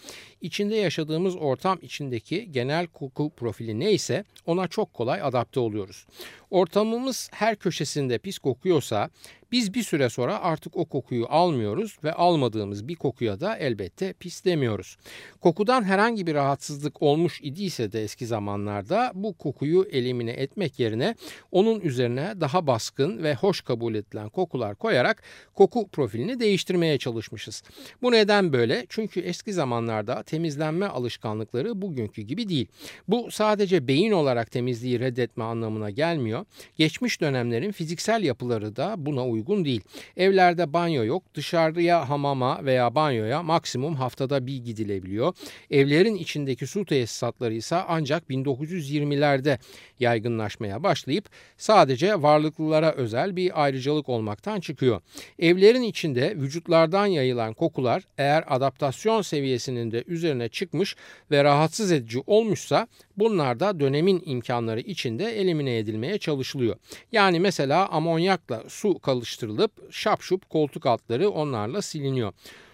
İçinde 0.41 0.75
yaşadığımız 0.75 1.35
ortam 1.35 1.79
içindeki 1.81 2.51
genel 2.51 2.87
koku 2.87 3.29
profili 3.29 3.79
neyse 3.79 4.23
ona 4.45 4.67
çok 4.67 4.93
kolay 4.93 5.21
adapte 5.21 5.59
oluyoruz. 5.59 6.05
Ortamımız 6.49 7.29
her 7.33 7.55
köşesinde 7.55 8.17
pis 8.17 8.37
kokuyorsa 8.37 9.09
biz 9.51 9.73
bir 9.73 9.83
süre 9.83 10.09
sonra 10.09 10.41
artık 10.41 10.77
o 10.77 10.85
kokuyu 10.85 11.25
almıyoruz 11.29 11.97
ve 12.03 12.13
almadığımız 12.13 12.87
bir 12.87 12.95
kokuya 12.95 13.39
da 13.39 13.57
elbette 13.57 14.13
pis 14.13 14.45
demiyoruz. 14.45 14.97
Kokudan 15.41 15.83
herhangi 15.83 16.27
bir 16.27 16.33
rahatsızlık 16.33 17.01
olmuş 17.01 17.39
idiyse 17.43 17.91
de 17.91 18.03
eski 18.03 18.27
zamanlarda 18.27 19.11
bu 19.15 19.33
kokuyu 19.33 19.87
elimine 19.91 20.31
etmek 20.31 20.79
yerine 20.79 21.15
onun 21.51 21.79
üzerine 21.79 22.33
daha 22.41 22.67
baskın 22.67 23.23
ve 23.23 23.35
hoş 23.35 23.61
kabul 23.61 23.95
edilen 23.95 24.29
kokular 24.29 24.75
koyarak 24.75 25.23
koku 25.53 25.87
profilini 25.87 26.39
değiştirmeye 26.39 26.97
çalışmışız. 26.97 27.63
Bu 28.01 28.11
neden 28.11 28.53
böyle? 28.53 28.85
Çünkü 28.89 29.19
eski 29.19 29.53
zamanlarda 29.53 30.23
temizlenme 30.23 30.85
alışkanlıkları 30.85 31.81
bugünkü 31.81 32.21
gibi 32.21 32.49
değil. 32.49 32.67
Bu 33.07 33.31
sadece 33.31 33.87
beyin 33.87 34.11
olarak 34.11 34.51
temizliği 34.51 34.99
reddetme 34.99 35.43
anlamına 35.43 35.89
gelmiyor. 35.89 36.34
Geçmiş 36.77 37.21
dönemlerin 37.21 37.71
fiziksel 37.71 38.23
yapıları 38.23 38.75
da 38.75 38.95
buna 38.97 39.27
uygun 39.27 39.65
değil. 39.65 39.81
Evlerde 40.17 40.73
banyo 40.73 41.03
yok, 41.03 41.23
dışarıya 41.33 42.09
hamama 42.09 42.65
veya 42.65 42.95
banyoya 42.95 43.43
maksimum 43.43 43.95
haftada 43.95 44.47
bir 44.47 44.57
gidilebiliyor. 44.57 45.33
Evlerin 45.71 46.15
içindeki 46.15 46.67
su 46.67 46.85
tesisatları 46.85 47.53
ise 47.53 47.75
ancak 47.75 48.29
1920'lerde 48.29 49.59
yaygınlaşmaya 49.99 50.83
başlayıp 50.83 51.29
sadece 51.57 52.21
varlıklılara 52.21 52.91
özel 52.91 53.35
bir 53.35 53.63
ayrıcalık 53.63 54.09
olmaktan 54.09 54.59
çıkıyor. 54.59 55.01
Evlerin 55.39 55.81
içinde 55.81 56.35
vücutlardan 56.37 57.05
yayılan 57.05 57.53
kokular 57.53 58.03
eğer 58.17 58.43
adaptasyon 58.47 59.21
seviyesinin 59.21 59.91
de 59.91 60.03
üzerine 60.07 60.49
çıkmış 60.49 60.95
ve 61.31 61.43
rahatsız 61.43 61.91
edici 61.91 62.23
olmuşsa 62.27 62.87
bunlar 63.17 63.59
da 63.59 63.79
dönemin 63.79 64.23
imkanları 64.25 64.79
içinde 64.79 65.25
elimine 65.25 65.77
edilmeye 65.77 66.17
çalışılıyor. 66.17 66.75
Yani 67.11 67.39
mesela 67.39 67.87
amonyakla 67.89 68.63
su 68.67 68.99
kalıştırılıp 68.99 69.71
şapşup 69.91 70.49
koltuk 70.49 70.85
altları 70.85 71.29
onlarla 71.29 71.81
siliniyor. 71.81 72.33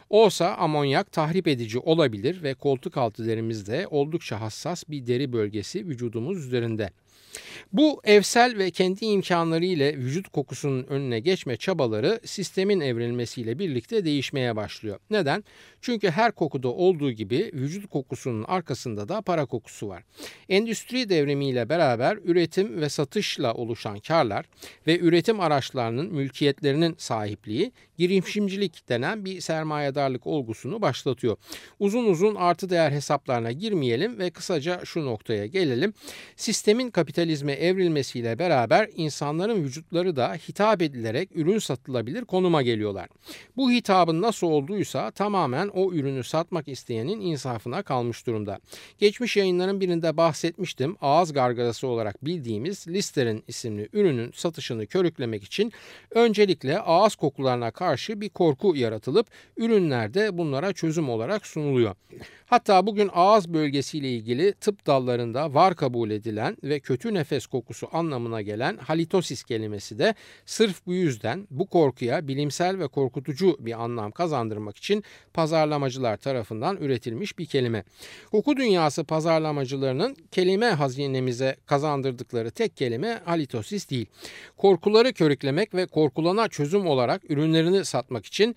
Olsa 0.09 0.55
amonyak 0.55 1.11
tahrip 1.11 1.47
edici 1.47 1.79
olabilir 1.79 2.43
ve 2.43 2.53
koltuk 2.53 2.97
altı 2.97 3.27
derimizde 3.27 3.87
oldukça 3.91 4.41
hassas 4.41 4.83
bir 4.89 5.07
deri 5.07 5.33
bölgesi 5.33 5.87
vücudumuz 5.87 6.45
üzerinde. 6.45 6.89
Bu 7.73 8.01
evsel 8.03 8.57
ve 8.57 8.71
kendi 8.71 9.05
imkanları 9.05 9.65
ile 9.65 9.97
vücut 9.97 10.29
kokusunun 10.29 10.83
önüne 10.83 11.19
geçme 11.19 11.57
çabaları 11.57 12.19
sistemin 12.25 12.79
evrilmesiyle 12.79 13.59
birlikte 13.59 14.05
değişmeye 14.05 14.55
başlıyor. 14.55 14.99
Neden? 15.09 15.43
Çünkü 15.81 16.09
her 16.09 16.31
kokuda 16.31 16.67
olduğu 16.67 17.11
gibi 17.11 17.51
vücut 17.53 17.89
kokusunun 17.89 18.43
arkasında 18.43 19.09
da 19.09 19.21
para 19.21 19.45
kokusu 19.45 19.87
var. 19.87 20.03
Endüstri 20.49 21.09
devrimiyle 21.09 21.69
beraber 21.69 22.17
üretim 22.23 22.81
ve 22.81 22.89
satışla 22.89 23.53
oluşan 23.53 23.99
karlar 23.99 24.45
ve 24.87 24.99
üretim 24.99 25.39
araçlarının 25.39 26.13
mülkiyetlerinin 26.13 26.95
sahipliği 26.97 27.71
girişimcilik 27.97 28.89
denen 28.89 29.25
bir 29.25 29.41
sermayedarlık 29.41 30.27
olgusunu 30.27 30.81
başlatıyor. 30.81 31.37
Uzun 31.79 32.05
uzun 32.05 32.35
artı 32.35 32.69
değer 32.69 32.91
hesaplarına 32.91 33.51
girmeyelim 33.51 34.19
ve 34.19 34.29
kısaca 34.29 34.85
şu 34.85 35.05
noktaya 35.05 35.45
gelelim. 35.45 35.93
Sistemin 36.35 36.89
kapitalizme 37.21 37.53
evrilmesiyle 37.53 38.39
beraber 38.39 38.89
insanların 38.95 39.63
vücutları 39.63 40.15
da 40.15 40.33
hitap 40.33 40.81
edilerek 40.81 41.29
ürün 41.35 41.59
satılabilir 41.59 42.25
konuma 42.25 42.61
geliyorlar. 42.61 43.09
Bu 43.57 43.71
hitabın 43.71 44.21
nasıl 44.21 44.47
olduysa 44.47 45.11
tamamen 45.11 45.67
o 45.67 45.93
ürünü 45.93 46.23
satmak 46.23 46.67
isteyenin 46.67 47.21
insafına 47.21 47.83
kalmış 47.83 48.27
durumda. 48.27 48.59
Geçmiş 48.99 49.37
yayınların 49.37 49.81
birinde 49.81 50.17
bahsetmiştim. 50.17 50.95
Ağız 51.01 51.33
gargarası 51.33 51.87
olarak 51.87 52.25
bildiğimiz 52.25 52.87
Lister'in 52.87 53.43
isimli 53.47 53.89
ürünün 53.93 54.31
satışını 54.35 54.87
körüklemek 54.87 55.43
için 55.43 55.71
öncelikle 56.11 56.79
ağız 56.79 57.15
kokularına 57.15 57.71
karşı 57.71 58.21
bir 58.21 58.29
korku 58.29 58.75
yaratılıp 58.75 59.27
ürünlerde 59.57 60.37
bunlara 60.37 60.73
çözüm 60.73 61.09
olarak 61.09 61.47
sunuluyor. 61.47 61.95
Hatta 62.51 62.87
bugün 62.87 63.09
ağız 63.13 63.53
bölgesiyle 63.53 64.09
ilgili 64.09 64.53
tıp 64.53 64.87
dallarında 64.87 65.53
var 65.53 65.75
kabul 65.75 66.11
edilen 66.11 66.57
ve 66.63 66.79
kötü 66.79 67.13
nefes 67.13 67.45
kokusu 67.45 67.87
anlamına 67.91 68.41
gelen 68.41 68.77
halitosis 68.77 69.43
kelimesi 69.43 69.99
de 69.99 70.15
sırf 70.45 70.85
bu 70.85 70.93
yüzden 70.93 71.47
bu 71.51 71.67
korkuya 71.67 72.27
bilimsel 72.27 72.79
ve 72.79 72.87
korkutucu 72.87 73.57
bir 73.59 73.83
anlam 73.83 74.11
kazandırmak 74.11 74.77
için 74.77 75.03
pazarlamacılar 75.33 76.17
tarafından 76.17 76.77
üretilmiş 76.77 77.39
bir 77.39 77.45
kelime. 77.45 77.83
Koku 78.31 78.57
dünyası 78.57 79.03
pazarlamacılarının 79.03 80.15
kelime 80.31 80.69
hazinemize 80.69 81.55
kazandırdıkları 81.65 82.51
tek 82.51 82.77
kelime 82.77 83.21
halitosis 83.25 83.89
değil. 83.89 84.05
Korkuları 84.57 85.13
körüklemek 85.13 85.73
ve 85.73 85.85
korkulana 85.85 86.47
çözüm 86.47 86.87
olarak 86.87 87.31
ürünlerini 87.31 87.85
satmak 87.85 88.25
için 88.25 88.55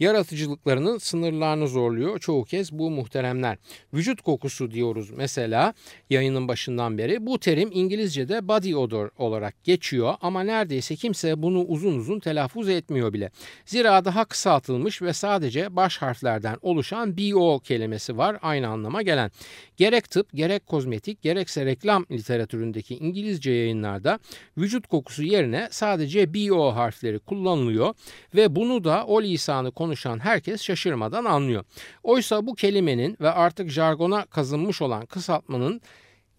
yaratıcılıklarının 0.00 0.98
sınırlarını 0.98 1.68
zorluyor 1.68 2.18
çoğu 2.18 2.44
kez 2.44 2.72
bu 2.72 2.90
muhteremler. 2.90 3.58
Vücut 3.94 4.22
kokusu 4.22 4.70
diyoruz 4.70 5.10
mesela 5.10 5.74
yayının 6.10 6.48
başından 6.48 6.98
beri. 6.98 7.26
Bu 7.26 7.38
terim 7.38 7.70
İngilizce'de 7.72 8.48
body 8.48 8.76
odor 8.76 9.10
olarak 9.18 9.64
geçiyor 9.64 10.14
ama 10.20 10.42
neredeyse 10.42 10.96
kimse 10.96 11.42
bunu 11.42 11.64
uzun 11.64 11.98
uzun 11.98 12.20
telaffuz 12.20 12.68
etmiyor 12.68 13.12
bile. 13.12 13.30
Zira 13.64 14.04
daha 14.04 14.24
kısaltılmış 14.24 15.02
ve 15.02 15.12
sadece 15.12 15.76
baş 15.76 15.98
harflerden 15.98 16.56
oluşan 16.62 17.18
BO 17.18 17.58
kelimesi 17.58 18.18
var 18.18 18.38
aynı 18.42 18.68
anlama 18.68 19.02
gelen. 19.02 19.30
Gerek 19.76 20.10
tıp, 20.10 20.32
gerek 20.34 20.66
kozmetik, 20.66 21.22
gerekse 21.22 21.66
reklam 21.66 22.06
literatüründeki 22.10 22.96
İngilizce 22.96 23.50
yayınlarda 23.50 24.18
vücut 24.58 24.86
kokusu 24.86 25.22
yerine 25.22 25.68
sadece 25.70 26.34
BO 26.34 26.74
harfleri 26.74 27.18
kullanılıyor 27.18 27.94
ve 28.34 28.56
bunu 28.56 28.84
da 28.84 29.06
o 29.06 29.22
lisanı 29.22 29.70
konuşan 29.82 30.18
herkes 30.18 30.62
şaşırmadan 30.62 31.24
anlıyor. 31.24 31.64
Oysa 32.02 32.46
bu 32.46 32.54
kelimenin 32.54 33.16
ve 33.20 33.30
artık 33.30 33.70
jargona 33.70 34.24
kazınmış 34.24 34.82
olan 34.82 35.06
kısaltmanın 35.06 35.80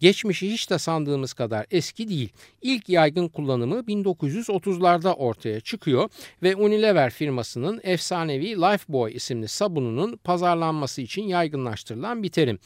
Geçmişi 0.00 0.50
hiç 0.50 0.70
de 0.70 0.78
sandığımız 0.78 1.32
kadar 1.32 1.66
eski 1.70 2.08
değil. 2.08 2.28
İlk 2.62 2.88
yaygın 2.88 3.28
kullanımı 3.28 3.74
1930'larda 3.74 5.14
ortaya 5.14 5.60
çıkıyor 5.60 6.08
ve 6.42 6.56
Unilever 6.56 7.10
firmasının 7.10 7.80
efsanevi 7.82 8.56
Lifebuoy 8.56 9.14
isimli 9.14 9.48
sabununun 9.48 10.16
pazarlanması 10.16 11.02
için 11.02 11.22
yaygınlaştırılan 11.22 12.22
bir 12.22 12.28
terim. 12.28 12.58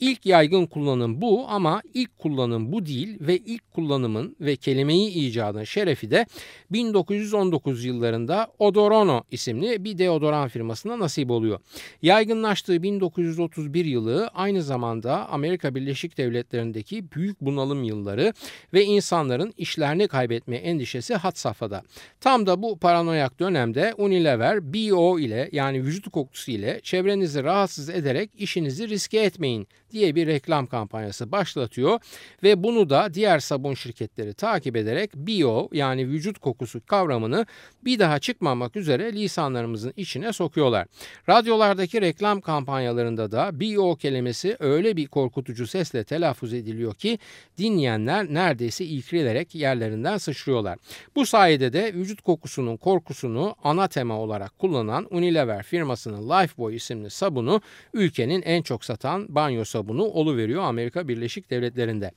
İlk 0.00 0.26
yaygın 0.26 0.66
kullanım 0.66 1.20
bu 1.20 1.48
ama 1.48 1.82
ilk 1.94 2.18
kullanım 2.18 2.72
bu 2.72 2.86
değil 2.86 3.16
ve 3.20 3.36
ilk 3.36 3.72
kullanımın 3.72 4.36
ve 4.40 4.56
kelimeyi 4.56 5.10
icadın 5.10 5.64
şerefi 5.64 6.10
de 6.10 6.26
1919 6.70 7.84
yıllarında 7.84 8.48
Odorono 8.58 9.22
isimli 9.30 9.84
bir 9.84 9.98
deodoran 9.98 10.48
firmasına 10.48 10.98
nasip 10.98 11.30
oluyor. 11.30 11.60
Yaygınlaştığı 12.02 12.82
1931 12.82 13.84
yılı 13.84 14.30
aynı 14.34 14.62
zamanda 14.62 15.28
Amerika 15.28 15.74
Birleşik 15.74 16.18
Devletleri'ndeki 16.18 17.12
büyük 17.12 17.40
bunalım 17.40 17.84
yılları 17.84 18.32
ve 18.72 18.84
insanların 18.84 19.54
işlerini 19.56 20.08
kaybetme 20.08 20.56
endişesi 20.56 21.14
hat 21.14 21.38
safhada. 21.38 21.82
Tam 22.20 22.46
da 22.46 22.62
bu 22.62 22.78
paranoyak 22.78 23.40
dönemde 23.40 23.94
Unilever 23.98 24.74
BO 24.74 25.18
ile 25.18 25.48
yani 25.52 25.82
vücut 25.84 26.12
kokusu 26.12 26.50
ile 26.50 26.80
çevrenizi 26.82 27.44
rahatsız 27.44 27.88
ederek 27.88 28.30
işinizi 28.38 28.88
riske 28.88 29.18
etmeyin 29.18 29.68
diye 29.94 30.14
bir 30.14 30.26
reklam 30.26 30.66
kampanyası 30.66 31.32
başlatıyor 31.32 32.00
ve 32.42 32.62
bunu 32.62 32.90
da 32.90 33.14
diğer 33.14 33.38
sabun 33.38 33.74
şirketleri 33.74 34.34
takip 34.34 34.76
ederek 34.76 35.14
bio 35.14 35.68
yani 35.72 36.08
vücut 36.08 36.38
kokusu 36.38 36.86
kavramını 36.86 37.46
bir 37.84 37.98
daha 37.98 38.18
çıkmamak 38.18 38.76
üzere 38.76 39.12
lisanlarımızın 39.12 39.92
içine 39.96 40.32
sokuyorlar. 40.32 40.86
Radyolardaki 41.28 42.00
reklam 42.00 42.40
kampanyalarında 42.40 43.30
da 43.30 43.60
bio 43.60 43.96
kelimesi 43.96 44.56
öyle 44.60 44.96
bir 44.96 45.06
korkutucu 45.06 45.66
sesle 45.66 46.04
telaffuz 46.04 46.54
ediliyor 46.54 46.94
ki 46.94 47.18
dinleyenler 47.58 48.26
neredeyse 48.26 48.84
ilkilerek 48.84 49.54
yerlerinden 49.54 50.18
sıçrıyorlar. 50.18 50.78
Bu 51.16 51.26
sayede 51.26 51.72
de 51.72 51.94
vücut 51.94 52.20
kokusunun 52.20 52.76
korkusunu 52.76 53.56
ana 53.64 53.88
tema 53.88 54.18
olarak 54.18 54.58
kullanan 54.58 55.06
Unilever 55.10 55.62
firmasının 55.62 56.28
Lifebuoy 56.30 56.76
isimli 56.76 57.10
sabunu 57.10 57.60
ülkenin 57.92 58.42
en 58.42 58.62
çok 58.62 58.84
satan 58.84 59.26
banyo 59.28 59.64
sabunu 59.64 59.83
sabunu 59.84 60.36
veriyor 60.36 60.62
Amerika 60.62 61.08
Birleşik 61.08 61.50
Devletleri'nde. 61.50 62.10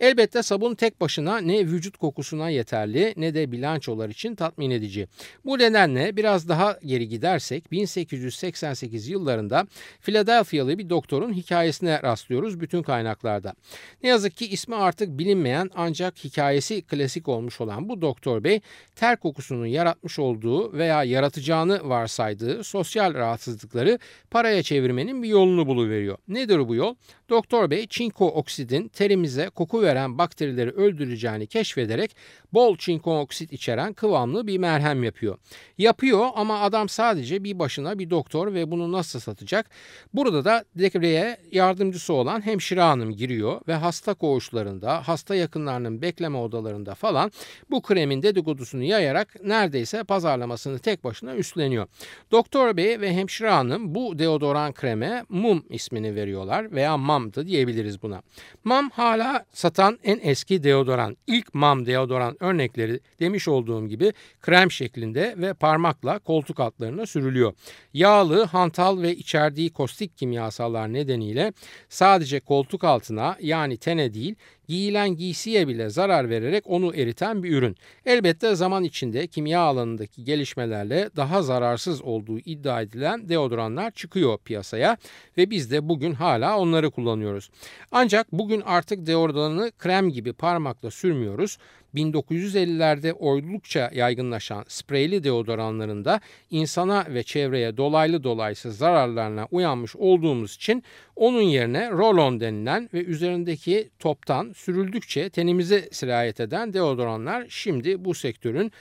Elbette 0.00 0.42
sabun 0.42 0.74
tek 0.74 1.00
başına 1.00 1.38
ne 1.38 1.60
vücut 1.60 1.96
kokusuna 1.96 2.50
yeterli 2.50 3.14
ne 3.16 3.34
de 3.34 3.52
bilançolar 3.52 4.08
için 4.08 4.34
tatmin 4.34 4.70
edici. 4.70 5.08
Bu 5.44 5.58
nedenle 5.58 6.16
biraz 6.16 6.48
daha 6.48 6.78
geri 6.84 7.08
gidersek 7.08 7.72
1888 7.72 9.08
yıllarında 9.08 9.66
Philadelphia'lı 10.00 10.78
bir 10.78 10.90
doktorun 10.90 11.32
hikayesine 11.32 12.02
rastlıyoruz 12.02 12.60
bütün 12.60 12.82
kaynaklarda. 12.82 13.54
Ne 14.02 14.08
yazık 14.08 14.36
ki 14.36 14.46
ismi 14.46 14.74
artık 14.74 15.18
bilinmeyen 15.18 15.70
ancak 15.74 16.24
hikayesi 16.24 16.82
klasik 16.82 17.28
olmuş 17.28 17.60
olan 17.60 17.88
bu 17.88 18.00
doktor 18.00 18.44
bey 18.44 18.60
ter 18.96 19.16
kokusunun 19.16 19.66
yaratmış 19.66 20.18
olduğu 20.18 20.72
veya 20.72 21.04
yaratacağını 21.04 21.88
varsaydığı 21.88 22.64
sosyal 22.64 23.14
rahatsızlıkları 23.14 23.98
paraya 24.30 24.62
çevirmenin 24.62 25.22
bir 25.22 25.28
yolunu 25.28 25.66
buluveriyor. 25.66 26.18
Nedir 26.28 26.68
bu 26.68 26.74
yol? 26.74 26.94
Doktor 27.30 27.70
bey 27.70 27.86
çinko 27.86 28.26
oksidin 28.26 28.88
terimize 28.88 29.48
koku 29.48 29.82
veren 29.82 30.18
bakterileri 30.18 30.70
öldüreceğini 30.70 31.46
keşfederek 31.46 32.16
bol 32.52 32.76
çinko 32.76 33.20
oksit 33.20 33.52
içeren 33.52 33.92
kıvamlı 33.92 34.46
bir 34.46 34.58
merhem 34.58 35.04
yapıyor. 35.04 35.38
Yapıyor 35.78 36.28
ama 36.34 36.60
adam 36.60 36.88
sadece 36.88 37.44
bir 37.44 37.58
başına 37.58 37.98
bir 37.98 38.10
doktor 38.10 38.54
ve 38.54 38.70
bunu 38.70 38.92
nasıl 38.92 39.20
satacak? 39.20 39.70
Burada 40.14 40.44
da 40.44 40.64
devreye 40.74 41.36
yardımcısı 41.52 42.12
olan 42.12 42.46
hemşire 42.46 42.80
hanım 42.80 43.12
giriyor 43.12 43.60
ve 43.68 43.74
hasta 43.74 44.14
koğuşlarında, 44.14 45.08
hasta 45.08 45.34
yakınlarının 45.34 46.02
bekleme 46.02 46.38
odalarında 46.38 46.94
falan 46.94 47.32
bu 47.70 47.82
kremin 47.82 48.22
dedikodusunu 48.22 48.82
yayarak 48.82 49.44
neredeyse 49.44 50.04
pazarlamasını 50.04 50.78
tek 50.78 51.04
başına 51.04 51.34
üstleniyor. 51.34 51.86
Doktor 52.30 52.76
bey 52.76 53.00
ve 53.00 53.12
hemşire 53.12 53.50
hanım 53.50 53.94
bu 53.94 54.18
deodoran 54.18 54.72
kreme 54.72 55.24
mum 55.28 55.64
ismini 55.70 56.14
veriyorlar 56.14 56.72
veya 56.72 56.93
mam 57.00 57.34
da 57.34 57.46
diyebiliriz 57.46 58.02
buna. 58.02 58.22
Mam 58.64 58.90
hala 58.90 59.46
satan 59.52 59.98
en 60.04 60.20
eski 60.22 60.62
deodoran. 60.62 61.16
İlk 61.26 61.54
mam 61.54 61.86
deodoran 61.86 62.36
örnekleri 62.40 63.00
demiş 63.20 63.48
olduğum 63.48 63.88
gibi 63.88 64.12
krem 64.40 64.70
şeklinde 64.70 65.34
ve 65.38 65.54
parmakla 65.54 66.18
koltuk 66.18 66.60
altlarına 66.60 67.06
sürülüyor. 67.06 67.52
Yağlı, 67.94 68.44
hantal 68.44 69.02
ve 69.02 69.16
içerdiği 69.16 69.72
kostik 69.72 70.16
kimyasallar 70.16 70.92
nedeniyle 70.92 71.52
sadece 71.88 72.40
koltuk 72.40 72.84
altına 72.84 73.36
yani 73.40 73.76
tene 73.76 74.14
değil 74.14 74.34
giyilen 74.68 75.16
giysiye 75.16 75.68
bile 75.68 75.90
zarar 75.90 76.30
vererek 76.30 76.64
onu 76.66 76.96
eriten 76.96 77.42
bir 77.42 77.56
ürün. 77.56 77.76
Elbette 78.06 78.54
zaman 78.54 78.84
içinde 78.84 79.26
kimya 79.26 79.60
alanındaki 79.60 80.24
gelişmelerle 80.24 81.10
daha 81.16 81.42
zararsız 81.42 82.02
olduğu 82.02 82.38
iddia 82.38 82.82
edilen 82.82 83.28
deodoranlar 83.28 83.90
çıkıyor 83.90 84.38
piyasaya 84.38 84.96
ve 85.38 85.50
biz 85.50 85.70
de 85.70 85.88
bugün 85.88 86.12
hala 86.12 86.58
onları 86.58 86.90
kullanıyoruz. 86.90 87.50
Ancak 87.92 88.32
bugün 88.32 88.60
artık 88.60 89.06
deodoranı 89.06 89.72
krem 89.78 90.10
gibi 90.10 90.32
parmakla 90.32 90.90
sürmüyoruz. 90.90 91.58
1950'lerde 91.94 93.12
oldukça 93.12 93.90
yaygınlaşan 93.94 94.64
spreyli 94.68 95.24
deodoranlarında 95.24 96.20
insana 96.50 97.06
ve 97.08 97.22
çevreye 97.22 97.76
dolaylı 97.76 98.24
dolaysız 98.24 98.78
zararlarına 98.78 99.48
uyanmış 99.50 99.96
olduğumuz 99.96 100.54
için 100.54 100.82
Onun 101.16 101.42
yerine 101.42 101.90
roll-on 101.90 102.40
denilen 102.40 102.88
ve 102.94 103.04
üzerindeki 103.04 103.90
toptan 103.98 104.52
sürüldükçe 104.56 105.30
tenimize 105.30 105.88
sirayet 105.92 106.40
eden 106.40 106.72
deodoranlar 106.72 107.46
şimdi 107.48 108.04
bu 108.04 108.14
sektörün 108.14 108.72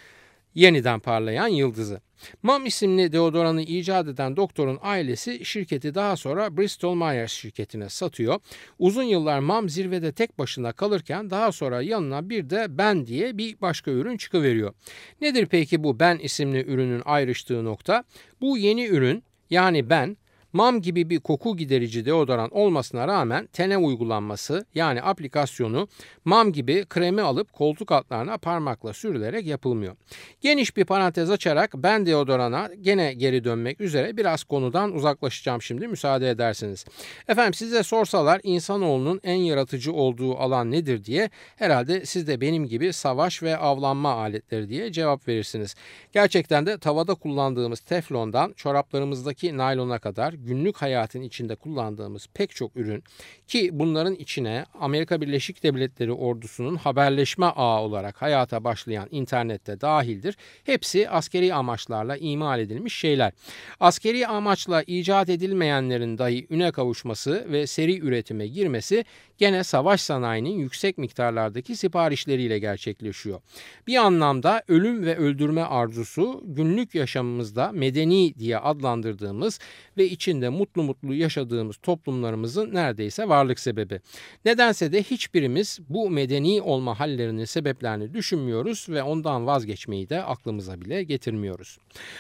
yeniden 0.56 1.00
parlayan 1.00 1.48
yıldızı. 1.48 2.02
MAM 2.44 2.66
isimli 2.66 3.12
deodoranı 3.12 3.62
icat 3.62 4.08
eden 4.08 4.36
doktorun 4.36 4.80
ailesi 4.82 5.46
şirketi 5.46 5.96
daha 5.96 6.16
sonra 6.16 6.58
Bristol 6.58 6.96
Myers 6.96 7.32
şirketine 7.32 7.90
satıyor. 7.90 8.40
Uzun 8.80 9.04
yıllar 9.04 9.40
MAM 9.40 9.70
zirvede 9.70 10.12
tek 10.12 10.40
başına 10.40 10.72
kalırken 10.72 11.30
daha 11.30 11.52
sonra 11.52 11.82
yanına 11.82 12.30
bir 12.30 12.50
de 12.50 12.66
Ben 12.70 13.06
diye 13.06 13.38
bir 13.38 13.62
başka 13.62 13.92
ürün 13.92 14.18
çıkıveriyor. 14.18 14.74
Nedir 15.22 15.46
peki 15.46 15.84
bu 15.84 16.00
Ben 16.00 16.18
isimli 16.18 16.66
ürünün 16.66 17.02
ayrıştığı 17.06 17.66
nokta? 17.66 18.04
Bu 18.42 18.58
yeni 18.58 18.86
ürün 18.86 19.24
yani 19.50 19.90
Ben 19.90 20.18
MAM 20.54 20.82
gibi 20.82 21.10
bir 21.10 21.20
koku 21.20 21.58
giderici 21.58 22.06
deodoran 22.06 22.50
olmasına 22.50 23.08
rağmen 23.08 23.48
tene 23.54 23.78
uygulanması 23.78 24.66
yani 24.76 25.02
aplikasyonu 25.02 25.88
MAM 26.26 26.52
gibi 26.52 26.86
kremi 26.90 27.22
alıp 27.22 27.54
koltuk 27.54 27.92
altlarına 27.92 28.38
parmakla 28.38 28.94
sürülerek 28.94 29.46
yapılmıyor. 29.46 29.96
Geniş 30.42 30.78
bir 30.78 30.86
parantez 30.86 31.32
açarak 31.32 31.72
ben 31.76 32.06
deodorana 32.06 32.70
gene 32.82 33.14
geri 33.14 33.44
dönmek 33.44 33.82
üzere 33.82 34.18
biraz 34.18 34.44
konudan 34.44 34.94
uzaklaşacağım 34.94 35.62
şimdi 35.62 35.88
müsaade 35.88 36.30
ederseniz. 36.30 36.86
Efendim 37.28 37.54
size 37.54 37.84
sorsalar 37.84 38.42
insanoğlunun 38.44 39.20
en 39.24 39.36
yaratıcı 39.36 39.94
olduğu 39.94 40.38
alan 40.38 40.72
nedir 40.72 41.06
diye 41.06 41.30
herhalde 41.56 42.06
siz 42.06 42.28
de 42.28 42.42
benim 42.42 42.68
gibi 42.68 42.94
savaş 42.94 43.44
ve 43.44 43.58
avlanma 43.58 44.14
aletleri 44.14 44.70
diye 44.70 44.92
cevap 44.92 45.28
verirsiniz. 45.28 45.76
Gerçekten 46.12 46.66
de 46.66 46.78
tavada 46.78 47.14
kullandığımız 47.14 47.80
teflondan 47.80 48.54
çoraplarımızdaki 48.54 49.58
naylona 49.58 50.00
kadar 50.00 50.34
günlük 50.46 50.78
hayatın 50.78 51.22
içinde 51.22 51.56
kullandığımız 51.56 52.28
pek 52.34 52.56
çok 52.56 52.76
ürün 52.76 53.04
ki 53.48 53.70
bunların 53.74 54.16
içine 54.16 54.66
Amerika 54.80 55.22
Birleşik 55.22 55.64
Devletleri 55.64 56.12
ordusunun 56.12 56.76
haberleşme 56.76 57.46
ağı 57.46 57.82
olarak 57.82 58.22
hayata 58.22 58.64
başlayan 58.64 59.08
internette 59.12 59.82
dahildir. 59.82 60.38
Hepsi 60.64 61.10
askeri 61.10 61.54
amaçlarla 61.54 62.18
imal 62.18 62.60
edilmiş 62.60 62.96
şeyler. 62.96 63.34
Askeri 63.80 64.28
amaçla 64.28 64.84
icat 64.88 65.30
edilmeyenlerin 65.30 66.18
dahi 66.18 66.48
üne 66.50 66.72
kavuşması 66.72 67.48
ve 67.52 67.68
seri 67.68 68.00
üretime 68.00 68.48
girmesi 68.48 69.06
gene 69.38 69.64
savaş 69.64 70.02
sanayinin 70.02 70.60
yüksek 70.60 70.98
miktarlardaki 70.98 71.76
siparişleriyle 71.76 72.60
gerçekleşiyor. 72.60 73.42
Bir 73.88 73.96
anlamda 73.96 74.64
ölüm 74.68 75.06
ve 75.06 75.18
öldürme 75.18 75.62
arzusu 75.62 76.42
günlük 76.46 76.96
yaşamımızda 76.96 77.72
medeni 77.72 78.36
diye 78.40 78.58
adlandırdığımız 78.58 79.60
ve 79.98 80.06
içinde 80.34 80.50
mutlu 80.50 80.84
mutlu 80.84 81.14
yaşadığımız 81.14 81.78
toplumlarımızın 81.78 82.74
neredeyse 82.74 83.30
varlık 83.30 83.60
sebebi. 83.60 84.00
Nedense 84.46 84.92
de 84.92 85.04
hiçbirimiz 85.04 85.80
bu 85.90 86.10
medeni 86.10 86.62
olma 86.62 87.00
hallerinin 87.00 87.46
sebeplerini 87.46 88.14
düşünmüyoruz 88.14 88.88
ve 88.90 89.04
ondan 89.04 89.48
vazgeçmeyi 89.48 90.10
de 90.10 90.24
aklımıza 90.24 90.82
bile 90.82 91.04
getirmiyoruz. 91.04 91.78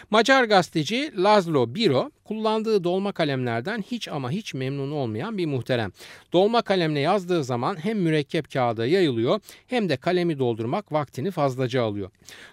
Macar 0.09 0.43
gazeteci 0.43 1.11
Laszlo 1.17 1.75
Biro 1.75 2.11
kullandığı 2.23 2.83
dolma 2.83 3.11
kalemlerden 3.11 3.83
hiç 3.91 4.07
ama 4.07 4.31
hiç 4.31 4.53
memnun 4.53 4.91
olmayan 4.91 5.37
bir 5.37 5.45
muhterem. 5.45 5.91
Dolma 6.33 6.61
kalemle 6.61 6.99
yazdığı 6.99 7.43
zaman 7.43 7.85
hem 7.85 7.99
mürekkep 7.99 8.51
kağıda 8.53 8.85
yayılıyor 8.85 9.39
hem 9.67 9.89
de 9.89 9.97
kalemi 9.97 10.39
doldurmak 10.39 10.91
vaktini 10.91 11.31
fazlaca 11.31 11.83
alıyor. 11.83 12.11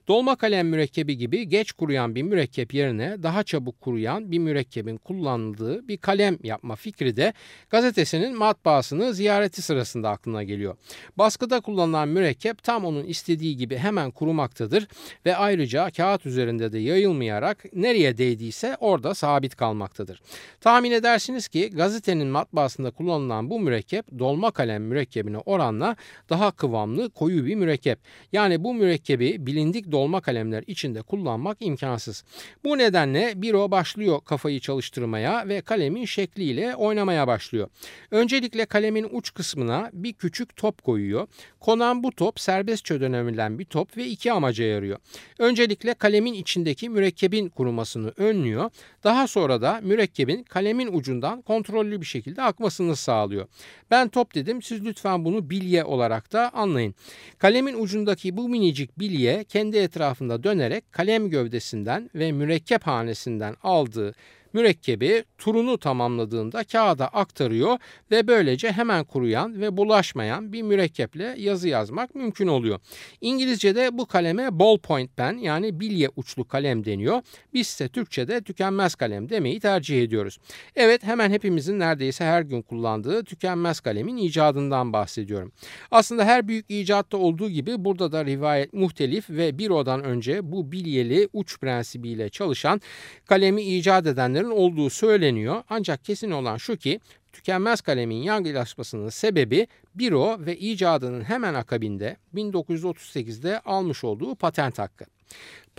Dolma 0.09 0.37
kalem 0.37 0.69
mürekkebi 0.69 1.17
gibi 1.17 1.49
geç 1.49 1.73
kuruyan 1.73 2.15
bir 2.15 2.23
mürekkep 2.23 2.75
yerine 2.75 3.23
daha 3.23 3.43
çabuk 3.43 3.81
kuruyan 3.81 4.33
bir 4.33 4.39
mürekkebin 4.39 4.97
kullanıldığı 4.97 5.89
bir 5.89 5.97
kalem 5.97 6.39
yapma 6.43 6.77
fikri 6.77 7.17
de 7.17 7.33
gazetesinin 7.71 8.39
matbaasını 8.39 9.15
ziyareti 9.15 9.63
sırasında 9.63 10.11
aklına 10.11 10.43
geliyor. 10.43 10.77
Baskıda 11.19 11.61
kullanılan 11.61 12.09
mürekkep 12.09 12.63
tam 12.63 12.85
onun 12.85 13.05
istediği 13.05 13.57
gibi 13.57 13.77
hemen 13.77 14.11
kurumaktadır 14.11 14.89
ve 15.27 15.37
ayrıca 15.37 15.91
kağıt 15.91 16.27
üzerinde 16.27 16.73
de 16.73 16.79
yayılmayarak 16.79 17.65
nereye 17.73 18.19
değdiyse 18.19 18.77
orada 18.81 19.15
sabit 19.15 19.57
kalmaktadır. 19.61 20.23
Tahmin 20.61 20.91
edersiniz 20.91 21.49
ki 21.49 21.71
gazetenin 21.71 22.27
matbaasında 22.27 22.91
kullanılan 22.91 23.51
bu 23.51 23.61
mürekkep 23.61 24.19
dolma 24.19 24.51
kalem 24.51 24.83
mürekkebine 24.83 25.39
oranla 25.39 25.97
daha 26.31 26.51
kıvamlı 26.51 27.11
koyu 27.11 27.47
bir 27.47 27.55
mürekkep. 27.55 27.99
Yani 28.33 28.65
bu 28.65 28.75
mürekkebi 28.75 29.47
bilindik 29.47 29.93
dolma 29.93 30.21
kalemler 30.21 30.65
içinde 30.67 31.03
kullanmak 31.03 31.57
imkansız. 31.61 32.25
Bu 32.65 32.79
nedenle 32.79 33.33
Biro 33.37 33.71
başlıyor 33.71 34.21
kafayı 34.25 34.61
çalıştırmaya 34.61 35.49
ve 35.49 35.61
kalemin 35.61 36.05
şekliyle 36.05 36.77
oynamaya 36.77 37.27
başlıyor. 37.27 37.69
Öncelikle 38.11 38.67
kalemin 38.67 39.09
uç 39.13 39.35
kısmına 39.35 39.91
bir 39.93 40.13
küçük 40.13 40.57
top 40.57 40.83
koyuyor. 40.83 41.27
Konan 41.61 42.03
bu 42.03 42.13
top 42.13 42.41
serbestçe 42.41 43.01
dönebilen 43.01 43.59
bir 43.59 43.65
top 43.65 43.97
ve 43.97 44.07
iki 44.07 44.33
amaca 44.33 44.65
yarıyor. 44.65 44.99
Öncelikle 45.39 45.95
kalemin 45.95 46.33
içindeki 46.33 46.89
mürekkebin 46.89 47.49
kurumasını 47.49 48.13
önlüyor. 48.17 48.71
Daha 49.05 49.27
sonra 49.27 49.50
da 49.63 49.81
mürekkebin 49.83 50.43
kalemin 50.43 50.93
ucundan 50.93 51.43
kontrollü 51.43 52.01
bir 52.01 52.07
şekilde 52.07 52.43
akmasını 52.43 52.97
sağlıyor. 52.97 53.47
Ben 53.91 54.09
top 54.09 54.35
dedim 54.35 54.63
siz 54.63 54.85
lütfen 54.85 55.25
bunu 55.25 55.51
bilye 55.51 55.85
olarak 55.85 56.33
da 56.33 56.55
anlayın. 56.55 56.95
Kalemin 57.39 57.83
ucundaki 57.83 58.37
bu 58.37 58.49
minicik 58.49 58.99
bilye 58.99 59.45
kendi 59.45 59.77
etrafında 59.77 60.45
dönerek 60.45 60.93
kalem 60.93 61.31
gövdesinden 61.31 62.11
ve 62.15 62.33
mürekkep 62.33 62.83
hanesinden 62.83 63.57
aldığı 63.63 64.15
mürekkebi 64.53 65.25
turunu 65.39 65.79
tamamladığında 65.79 66.65
kağıda 66.65 67.09
aktarıyor 67.09 67.79
ve 68.11 68.27
böylece 68.27 68.73
hemen 68.73 69.05
kuruyan 69.05 69.61
ve 69.61 69.77
bulaşmayan 69.77 70.53
bir 70.53 70.63
mürekkeple 70.63 71.35
yazı 71.39 71.69
yazmak 71.69 72.15
mümkün 72.15 72.47
oluyor. 72.47 72.81
İngilizce'de 73.21 73.99
bu 73.99 74.07
kaleme 74.07 74.59
ballpoint 74.59 75.17
pen 75.17 75.39
yani 75.39 75.81
bilye 75.81 76.09
uçlu 76.17 76.49
kalem 76.49 76.85
deniyor. 76.85 77.23
Biz 77.55 77.67
ise 77.67 77.89
Türkçe'de 77.89 78.41
tükenmez 78.41 78.95
kalem 78.95 79.29
demeyi 79.29 79.61
tercih 79.61 80.03
ediyoruz. 80.03 80.39
Evet 80.77 81.03
hemen 81.05 81.31
hepimizin 81.31 81.79
neredeyse 81.79 82.25
her 82.25 82.43
gün 82.43 82.63
kullandığı 82.63 83.25
tükenmez 83.25 83.81
kalemin 83.81 84.17
icadından 84.17 84.93
bahsediyorum. 84.93 85.53
Aslında 85.91 86.25
her 86.25 86.49
büyük 86.49 86.67
icatta 86.69 87.17
olduğu 87.17 87.51
gibi 87.51 87.85
burada 87.85 88.13
da 88.13 88.25
rivayet 88.25 88.73
muhtelif 88.73 89.31
ve 89.31 89.59
bir 89.59 89.71
odan 89.71 90.05
önce 90.05 90.53
bu 90.53 90.73
bilyeli 90.73 91.29
uç 91.33 91.59
prensibiyle 91.61 92.29
çalışan 92.29 92.81
kalemi 93.27 93.63
icat 93.63 94.07
edenlerin 94.41 94.51
olduğu 94.51 94.91
söyleniyor. 94.91 95.63
Ancak 95.69 96.05
kesin 96.05 96.31
olan 96.31 96.57
şu 96.57 96.77
ki 96.77 97.01
tükenmez 97.33 97.81
kalemin 97.81 98.23
yaygılaşmasının 98.23 99.09
sebebi 99.11 99.67
Biro 99.95 100.37
ve 100.39 100.57
icadının 100.57 101.23
hemen 101.25 101.55
akabinde 101.55 102.17
1938'de 102.35 103.61
almış 103.61 104.05
olduğu 104.05 104.35
patent 104.35 104.79
hakkı. 104.79 105.05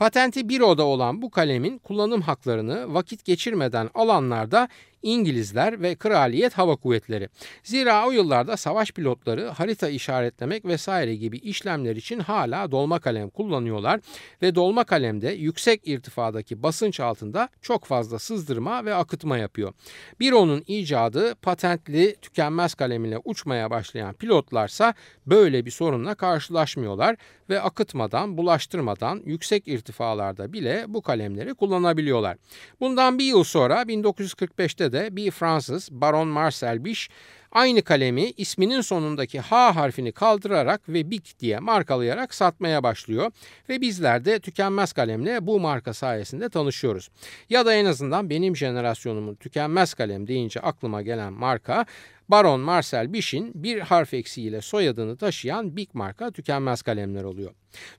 Patenti 0.02 0.50
Biro'da 0.50 0.84
olan 0.84 1.22
bu 1.22 1.32
kalemin 1.32 1.78
kullanım 1.78 2.22
haklarını 2.22 2.94
vakit 2.94 3.26
geçirmeden 3.26 3.90
alanlarda 3.94 4.68
İngilizler 5.04 5.82
ve 5.82 5.96
Kraliyet 5.96 6.54
Hava 6.54 6.76
Kuvvetleri. 6.76 7.30
Zira 7.64 8.08
o 8.08 8.12
yıllarda 8.12 8.58
savaş 8.58 8.92
pilotları 8.92 9.48
harita 9.48 9.90
işaretlemek 9.90 10.66
vesaire 10.66 11.16
gibi 11.16 11.38
işlemler 11.38 11.96
için 11.96 12.20
hala 12.20 12.72
dolma 12.72 13.00
kalem 13.00 13.30
kullanıyorlar 13.30 14.00
ve 14.42 14.56
dolma 14.56 14.84
kalemde 14.84 15.30
yüksek 15.32 15.88
irtifadaki 15.88 16.64
basınç 16.64 17.00
altında 17.00 17.50
çok 17.62 17.86
fazla 17.86 18.20
sızdırma 18.20 18.86
ve 18.86 18.96
akıtma 18.96 19.38
yapıyor. 19.38 19.74
Biro'nun 20.20 20.64
icadı 20.68 21.36
patentli 21.36 22.16
tükenmez 22.22 22.74
kalem 22.74 23.06
ile 23.06 23.18
uçmaya 23.26 23.70
başlayan 23.70 24.14
pilotlarsa 24.14 24.94
böyle 25.26 25.66
bir 25.66 25.72
sorunla 25.72 26.16
karşılaşmıyorlar 26.16 27.16
ve 27.50 27.62
akıtmadan, 27.62 28.38
bulaştırmadan 28.38 29.22
yüksek 29.26 29.68
irtifalarda 29.91 30.54
bile 30.54 30.86
bu 30.88 31.01
kalemleri 31.01 31.54
kullanabiliyorlar. 31.54 32.38
Bundan 32.80 33.19
bir 33.19 33.25
yıl 33.25 33.43
sonra 33.43 33.82
1945'te 33.82 34.91
de 34.91 35.15
bir 35.15 35.32
Fransız 35.32 35.89
Baron 35.91 36.27
Marcel 36.27 36.86
Biche 36.86 37.13
aynı 37.51 37.82
kalemi 37.82 38.32
isminin 38.38 38.82
sonundaki 38.82 39.39
H 39.39 39.71
harfini 39.71 40.12
kaldırarak 40.12 40.89
ve 40.89 41.12
Bic 41.12 41.39
diye 41.39 41.60
markalayarak 41.60 42.34
satmaya 42.34 42.84
başlıyor 42.84 43.32
ve 43.69 43.82
bizler 43.82 44.25
de 44.25 44.39
tükenmez 44.39 44.93
kalemle 44.93 45.47
bu 45.47 45.60
marka 45.60 45.93
sayesinde 45.93 46.49
tanışıyoruz. 46.49 47.10
Ya 47.49 47.65
da 47.65 47.73
en 47.73 47.86
azından 47.86 48.30
benim 48.30 48.56
jenerasyonumun 48.56 49.36
tükenmez 49.36 49.93
kalem 49.93 50.27
deyince 50.27 50.60
aklıma 50.60 51.01
gelen 51.01 51.34
marka 51.34 51.86
Baron 52.32 52.60
Marcel 52.60 53.13
Biche'in 53.13 53.52
bir 53.56 53.80
harf 53.80 54.13
eksiğiyle 54.13 54.62
soyadını 54.62 55.17
taşıyan 55.17 55.76
Bic 55.76 55.89
marka 55.94 56.32
tükenmez 56.32 56.82
kalemler 56.82 57.24
oluyor. 57.24 57.52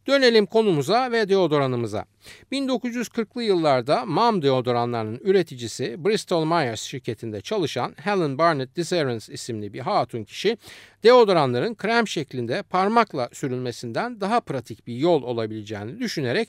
Dönelim 0.06 0.46
konumuza 0.46 1.12
ve 1.12 1.28
deodoranımıza. 1.28 2.04
1940'lı 2.52 3.42
yıllarda 3.42 4.04
MAM 4.04 4.42
deodoranlarının 4.42 5.20
üreticisi 5.24 6.04
Bristol 6.04 6.44
Myers 6.44 6.80
şirketinde 6.80 7.40
çalışan 7.40 7.94
Helen 7.96 8.38
Barnett 8.38 8.76
Disarens 8.76 9.28
isimli 9.28 9.72
bir 9.72 9.80
hatun 9.80 10.24
kişi 10.24 10.58
deodoranların 11.04 11.74
krem 11.74 12.08
şeklinde 12.08 12.62
parmakla 12.62 13.28
sürülmesinden 13.32 14.20
daha 14.20 14.40
pratik 14.40 14.86
bir 14.86 14.96
yol 14.96 15.22
olabileceğini 15.22 15.98
düşünerek 15.98 16.48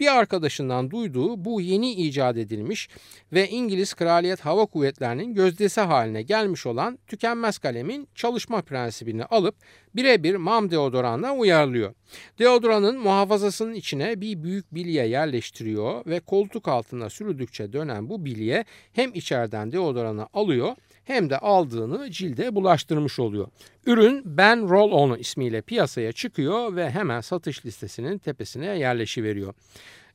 bir 0.00 0.18
arkadaşından 0.18 0.90
duyduğu 0.90 1.44
bu 1.44 1.60
yeni 1.60 1.92
icat 1.92 2.36
edilmiş 2.36 2.88
ve 3.32 3.48
İngiliz 3.48 3.94
Kraliyet 3.94 4.40
Hava 4.40 4.66
Kuvvetleri'nin 4.66 5.34
gözdesi 5.34 5.80
haline 5.80 6.22
gelmiş 6.22 6.66
olan 6.66 6.98
tükenmez 7.06 7.58
kalemin 7.58 8.08
çalışma 8.14 8.62
prensibini 8.62 9.24
alıp 9.24 9.54
birebir 9.94 10.36
mam 10.36 10.70
deodoranla 10.70 11.32
uyarlıyor. 11.32 11.94
Deodoranın 12.38 12.98
muhafazasının 12.98 13.74
içine 13.74 14.20
bir 14.20 14.42
büyük 14.42 14.74
bilye 14.74 15.06
yerleştiriyor 15.06 16.06
ve 16.06 16.20
koltuk 16.20 16.68
altına 16.68 17.10
sürüldükçe 17.10 17.72
dönen 17.72 18.08
bu 18.08 18.24
bilye 18.24 18.64
hem 18.92 19.14
içeriden 19.14 19.72
deodoranı 19.72 20.26
alıyor 20.32 20.76
hem 21.04 21.30
de 21.30 21.38
aldığını 21.38 22.10
cilde 22.10 22.54
bulaştırmış 22.54 23.18
oluyor. 23.18 23.48
Ürün 23.86 24.22
Ben 24.24 24.68
Roll 24.68 24.92
On 24.92 25.18
ismiyle 25.18 25.60
piyasaya 25.62 26.12
çıkıyor 26.12 26.76
ve 26.76 26.90
hemen 26.90 27.20
satış 27.20 27.66
listesinin 27.66 28.18
tepesine 28.18 28.78
yerleşiveriyor. 28.78 29.54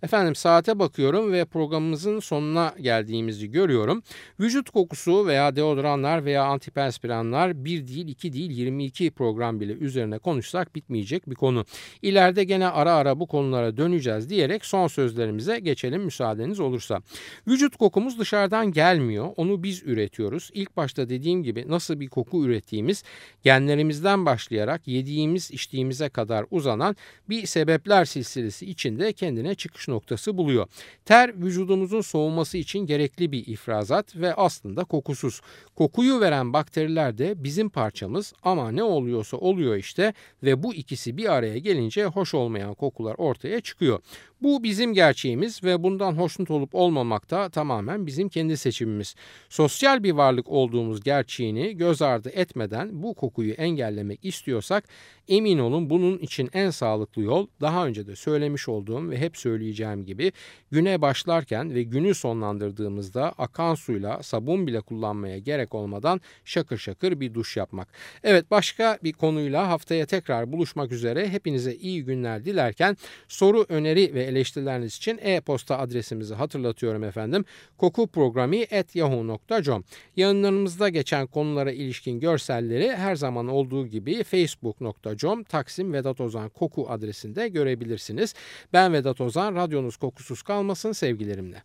Efendim 0.03 0.36
saate 0.36 0.79
bakıyorum 0.79 1.31
ve 1.31 1.45
programımızın 1.45 2.19
sonuna 2.19 2.75
geldiğimizi 2.81 3.51
görüyorum. 3.51 4.03
Vücut 4.39 4.69
kokusu 4.69 5.27
veya 5.27 5.55
deodoranlar 5.55 6.25
veya 6.25 6.43
antiperspiranlar 6.43 7.65
bir 7.65 7.88
değil 7.88 8.07
iki 8.07 8.33
değil 8.33 8.51
22 8.51 9.12
program 9.12 9.60
bile 9.60 9.73
üzerine 9.73 10.19
konuşsak 10.19 10.75
bitmeyecek 10.75 11.29
bir 11.29 11.36
konu. 11.36 11.65
İleride 12.01 12.43
gene 12.43 12.67
ara 12.67 12.93
ara 12.93 13.19
bu 13.19 13.27
konulara 13.27 13.77
döneceğiz 13.77 14.29
diyerek 14.29 14.65
son 14.65 14.88
sözlerimize 14.88 15.60
geçelim 15.60 16.01
müsaadeniz 16.01 16.60
olursa. 16.60 17.01
Vücut 17.47 17.77
kokumuz 17.77 18.19
dışarıdan 18.19 18.71
gelmiyor. 18.71 19.29
Onu 19.38 19.63
biz 19.63 19.83
üretiyoruz. 19.83 20.49
İlk 20.53 20.77
başta 20.77 21.10
dediğim 21.10 21.43
gibi 21.43 21.65
nasıl 21.67 21.99
bir 21.99 22.07
koku 22.07 22.45
ürettiğimiz 22.45 23.03
genlerimizden 23.43 24.25
başlayarak 24.25 24.88
yediğimiz 24.88 25.51
içtiğimize 25.51 26.10
kadar 26.10 26.45
uzanan 26.51 26.95
bir 27.29 27.45
sebepler 27.45 28.05
silsilesi 28.05 28.65
içinde 28.65 29.13
kendine 29.13 29.55
noktası 29.88 30.38
buluyor. 30.38 30.67
Ter 31.06 31.41
vücudumuzun 31.41 32.02
soğuması 32.02 32.58
için 32.58 32.80
gerekli 32.80 33.32
bir 33.32 33.47
ifrazat 33.47 34.15
ve 34.15 34.34
aslında 34.34 34.84
kokusuz. 34.84 35.41
Kokuyu 35.76 36.19
veren 36.19 36.54
bakteriler 36.54 37.17
de 37.17 37.43
bizim 37.43 37.69
parçamız 37.69 38.34
ama 38.43 38.71
ne 38.71 38.84
oluyorsa 38.84 39.38
oluyor 39.38 39.76
işte 39.76 40.13
ve 40.43 40.63
bu 40.63 40.73
ikisi 40.73 41.17
bir 41.17 41.34
araya 41.34 41.58
gelince 41.58 42.06
hoş 42.06 42.34
olmayan 42.34 42.73
kokular 42.73 43.15
ortaya 43.17 43.62
çıkıyor. 43.62 44.00
Bu 44.41 44.63
bizim 44.63 44.93
gerçeğimiz 44.93 45.63
ve 45.63 45.84
bundan 45.84 46.13
hoşnut 46.13 46.52
olup 46.52 46.76
olmamak 46.76 47.32
da 47.32 47.50
tamamen 47.50 48.06
bizim 48.06 48.30
kendi 48.30 48.58
seçimimiz. 48.58 49.15
Sosyal 49.50 50.04
bir 50.04 50.12
varlık 50.12 50.50
olduğumuz 50.50 51.04
gerçeğini 51.04 51.78
göz 51.78 52.02
ardı 52.02 52.30
etmeden 52.30 53.04
bu 53.04 53.13
kokuyu 53.13 53.54
engellemek 53.54 54.26
istiyorsak 54.26 54.84
emin 55.28 55.58
olun 55.58 55.89
bunun 55.89 56.17
için 56.17 56.50
en 56.54 56.69
sağlıklı 56.69 57.21
yol 57.21 57.47
daha 57.62 57.86
önce 57.86 58.08
de 58.08 58.15
söylemiş 58.15 58.69
olduğum 58.69 59.10
ve 59.10 59.17
hep 59.17 59.38
söyleyeceğim 59.38 60.06
gibi 60.06 60.32
güne 60.71 61.02
başlarken 61.02 61.76
ve 61.76 61.84
günü 61.84 62.15
sonlandırdığımızda 62.15 63.34
akan 63.38 63.76
suyla 63.76 64.23
sabun 64.23 64.67
bile 64.67 64.82
kullanmaya 64.82 65.38
gerek 65.38 65.76
olmadan 65.76 66.21
şakır 66.45 66.78
şakır 66.78 67.19
bir 67.19 67.34
duş 67.34 67.58
yapmak. 67.58 67.88
Evet 68.23 68.52
başka 68.52 69.00
bir 69.04 69.13
konuyla 69.13 69.69
haftaya 69.69 70.06
tekrar 70.06 70.52
buluşmak 70.52 70.91
üzere 70.91 71.30
hepinize 71.30 71.76
iyi 71.76 72.06
günler 72.06 72.45
dilerken 72.45 72.97
soru, 73.28 73.65
öneri 73.69 74.13
ve 74.13 74.26
eleştirileriniz 74.27 74.95
için 74.95 75.19
e-posta 75.21 75.77
adresimizi 75.77 76.33
hatırlatıyorum 76.33 77.03
efendim. 77.03 77.45
kokuprogrami.yahoo.com 77.77 79.83
Yayınlarımızda 80.15 80.89
geçen 80.89 81.27
konulara 81.27 81.71
ilişkin 81.71 82.19
görselleri 82.19 82.95
her 82.95 83.15
zaman 83.15 83.47
olduğu 83.47 83.87
gibi 83.87 84.23
facebook.com 84.23 85.43
Taksim 85.43 85.93
Vedat 85.93 86.21
Ozan 86.21 86.49
Koku 86.49 86.89
adresinde 86.89 87.47
görebilirsiniz. 87.47 88.33
Ben 88.73 88.93
Vedat 88.93 89.21
Ozan, 89.21 89.55
radyonuz 89.55 89.97
kokusuz 89.97 90.41
kalmasın 90.41 90.91
sevgilerimle. 90.91 91.63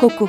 Koku 0.00 0.28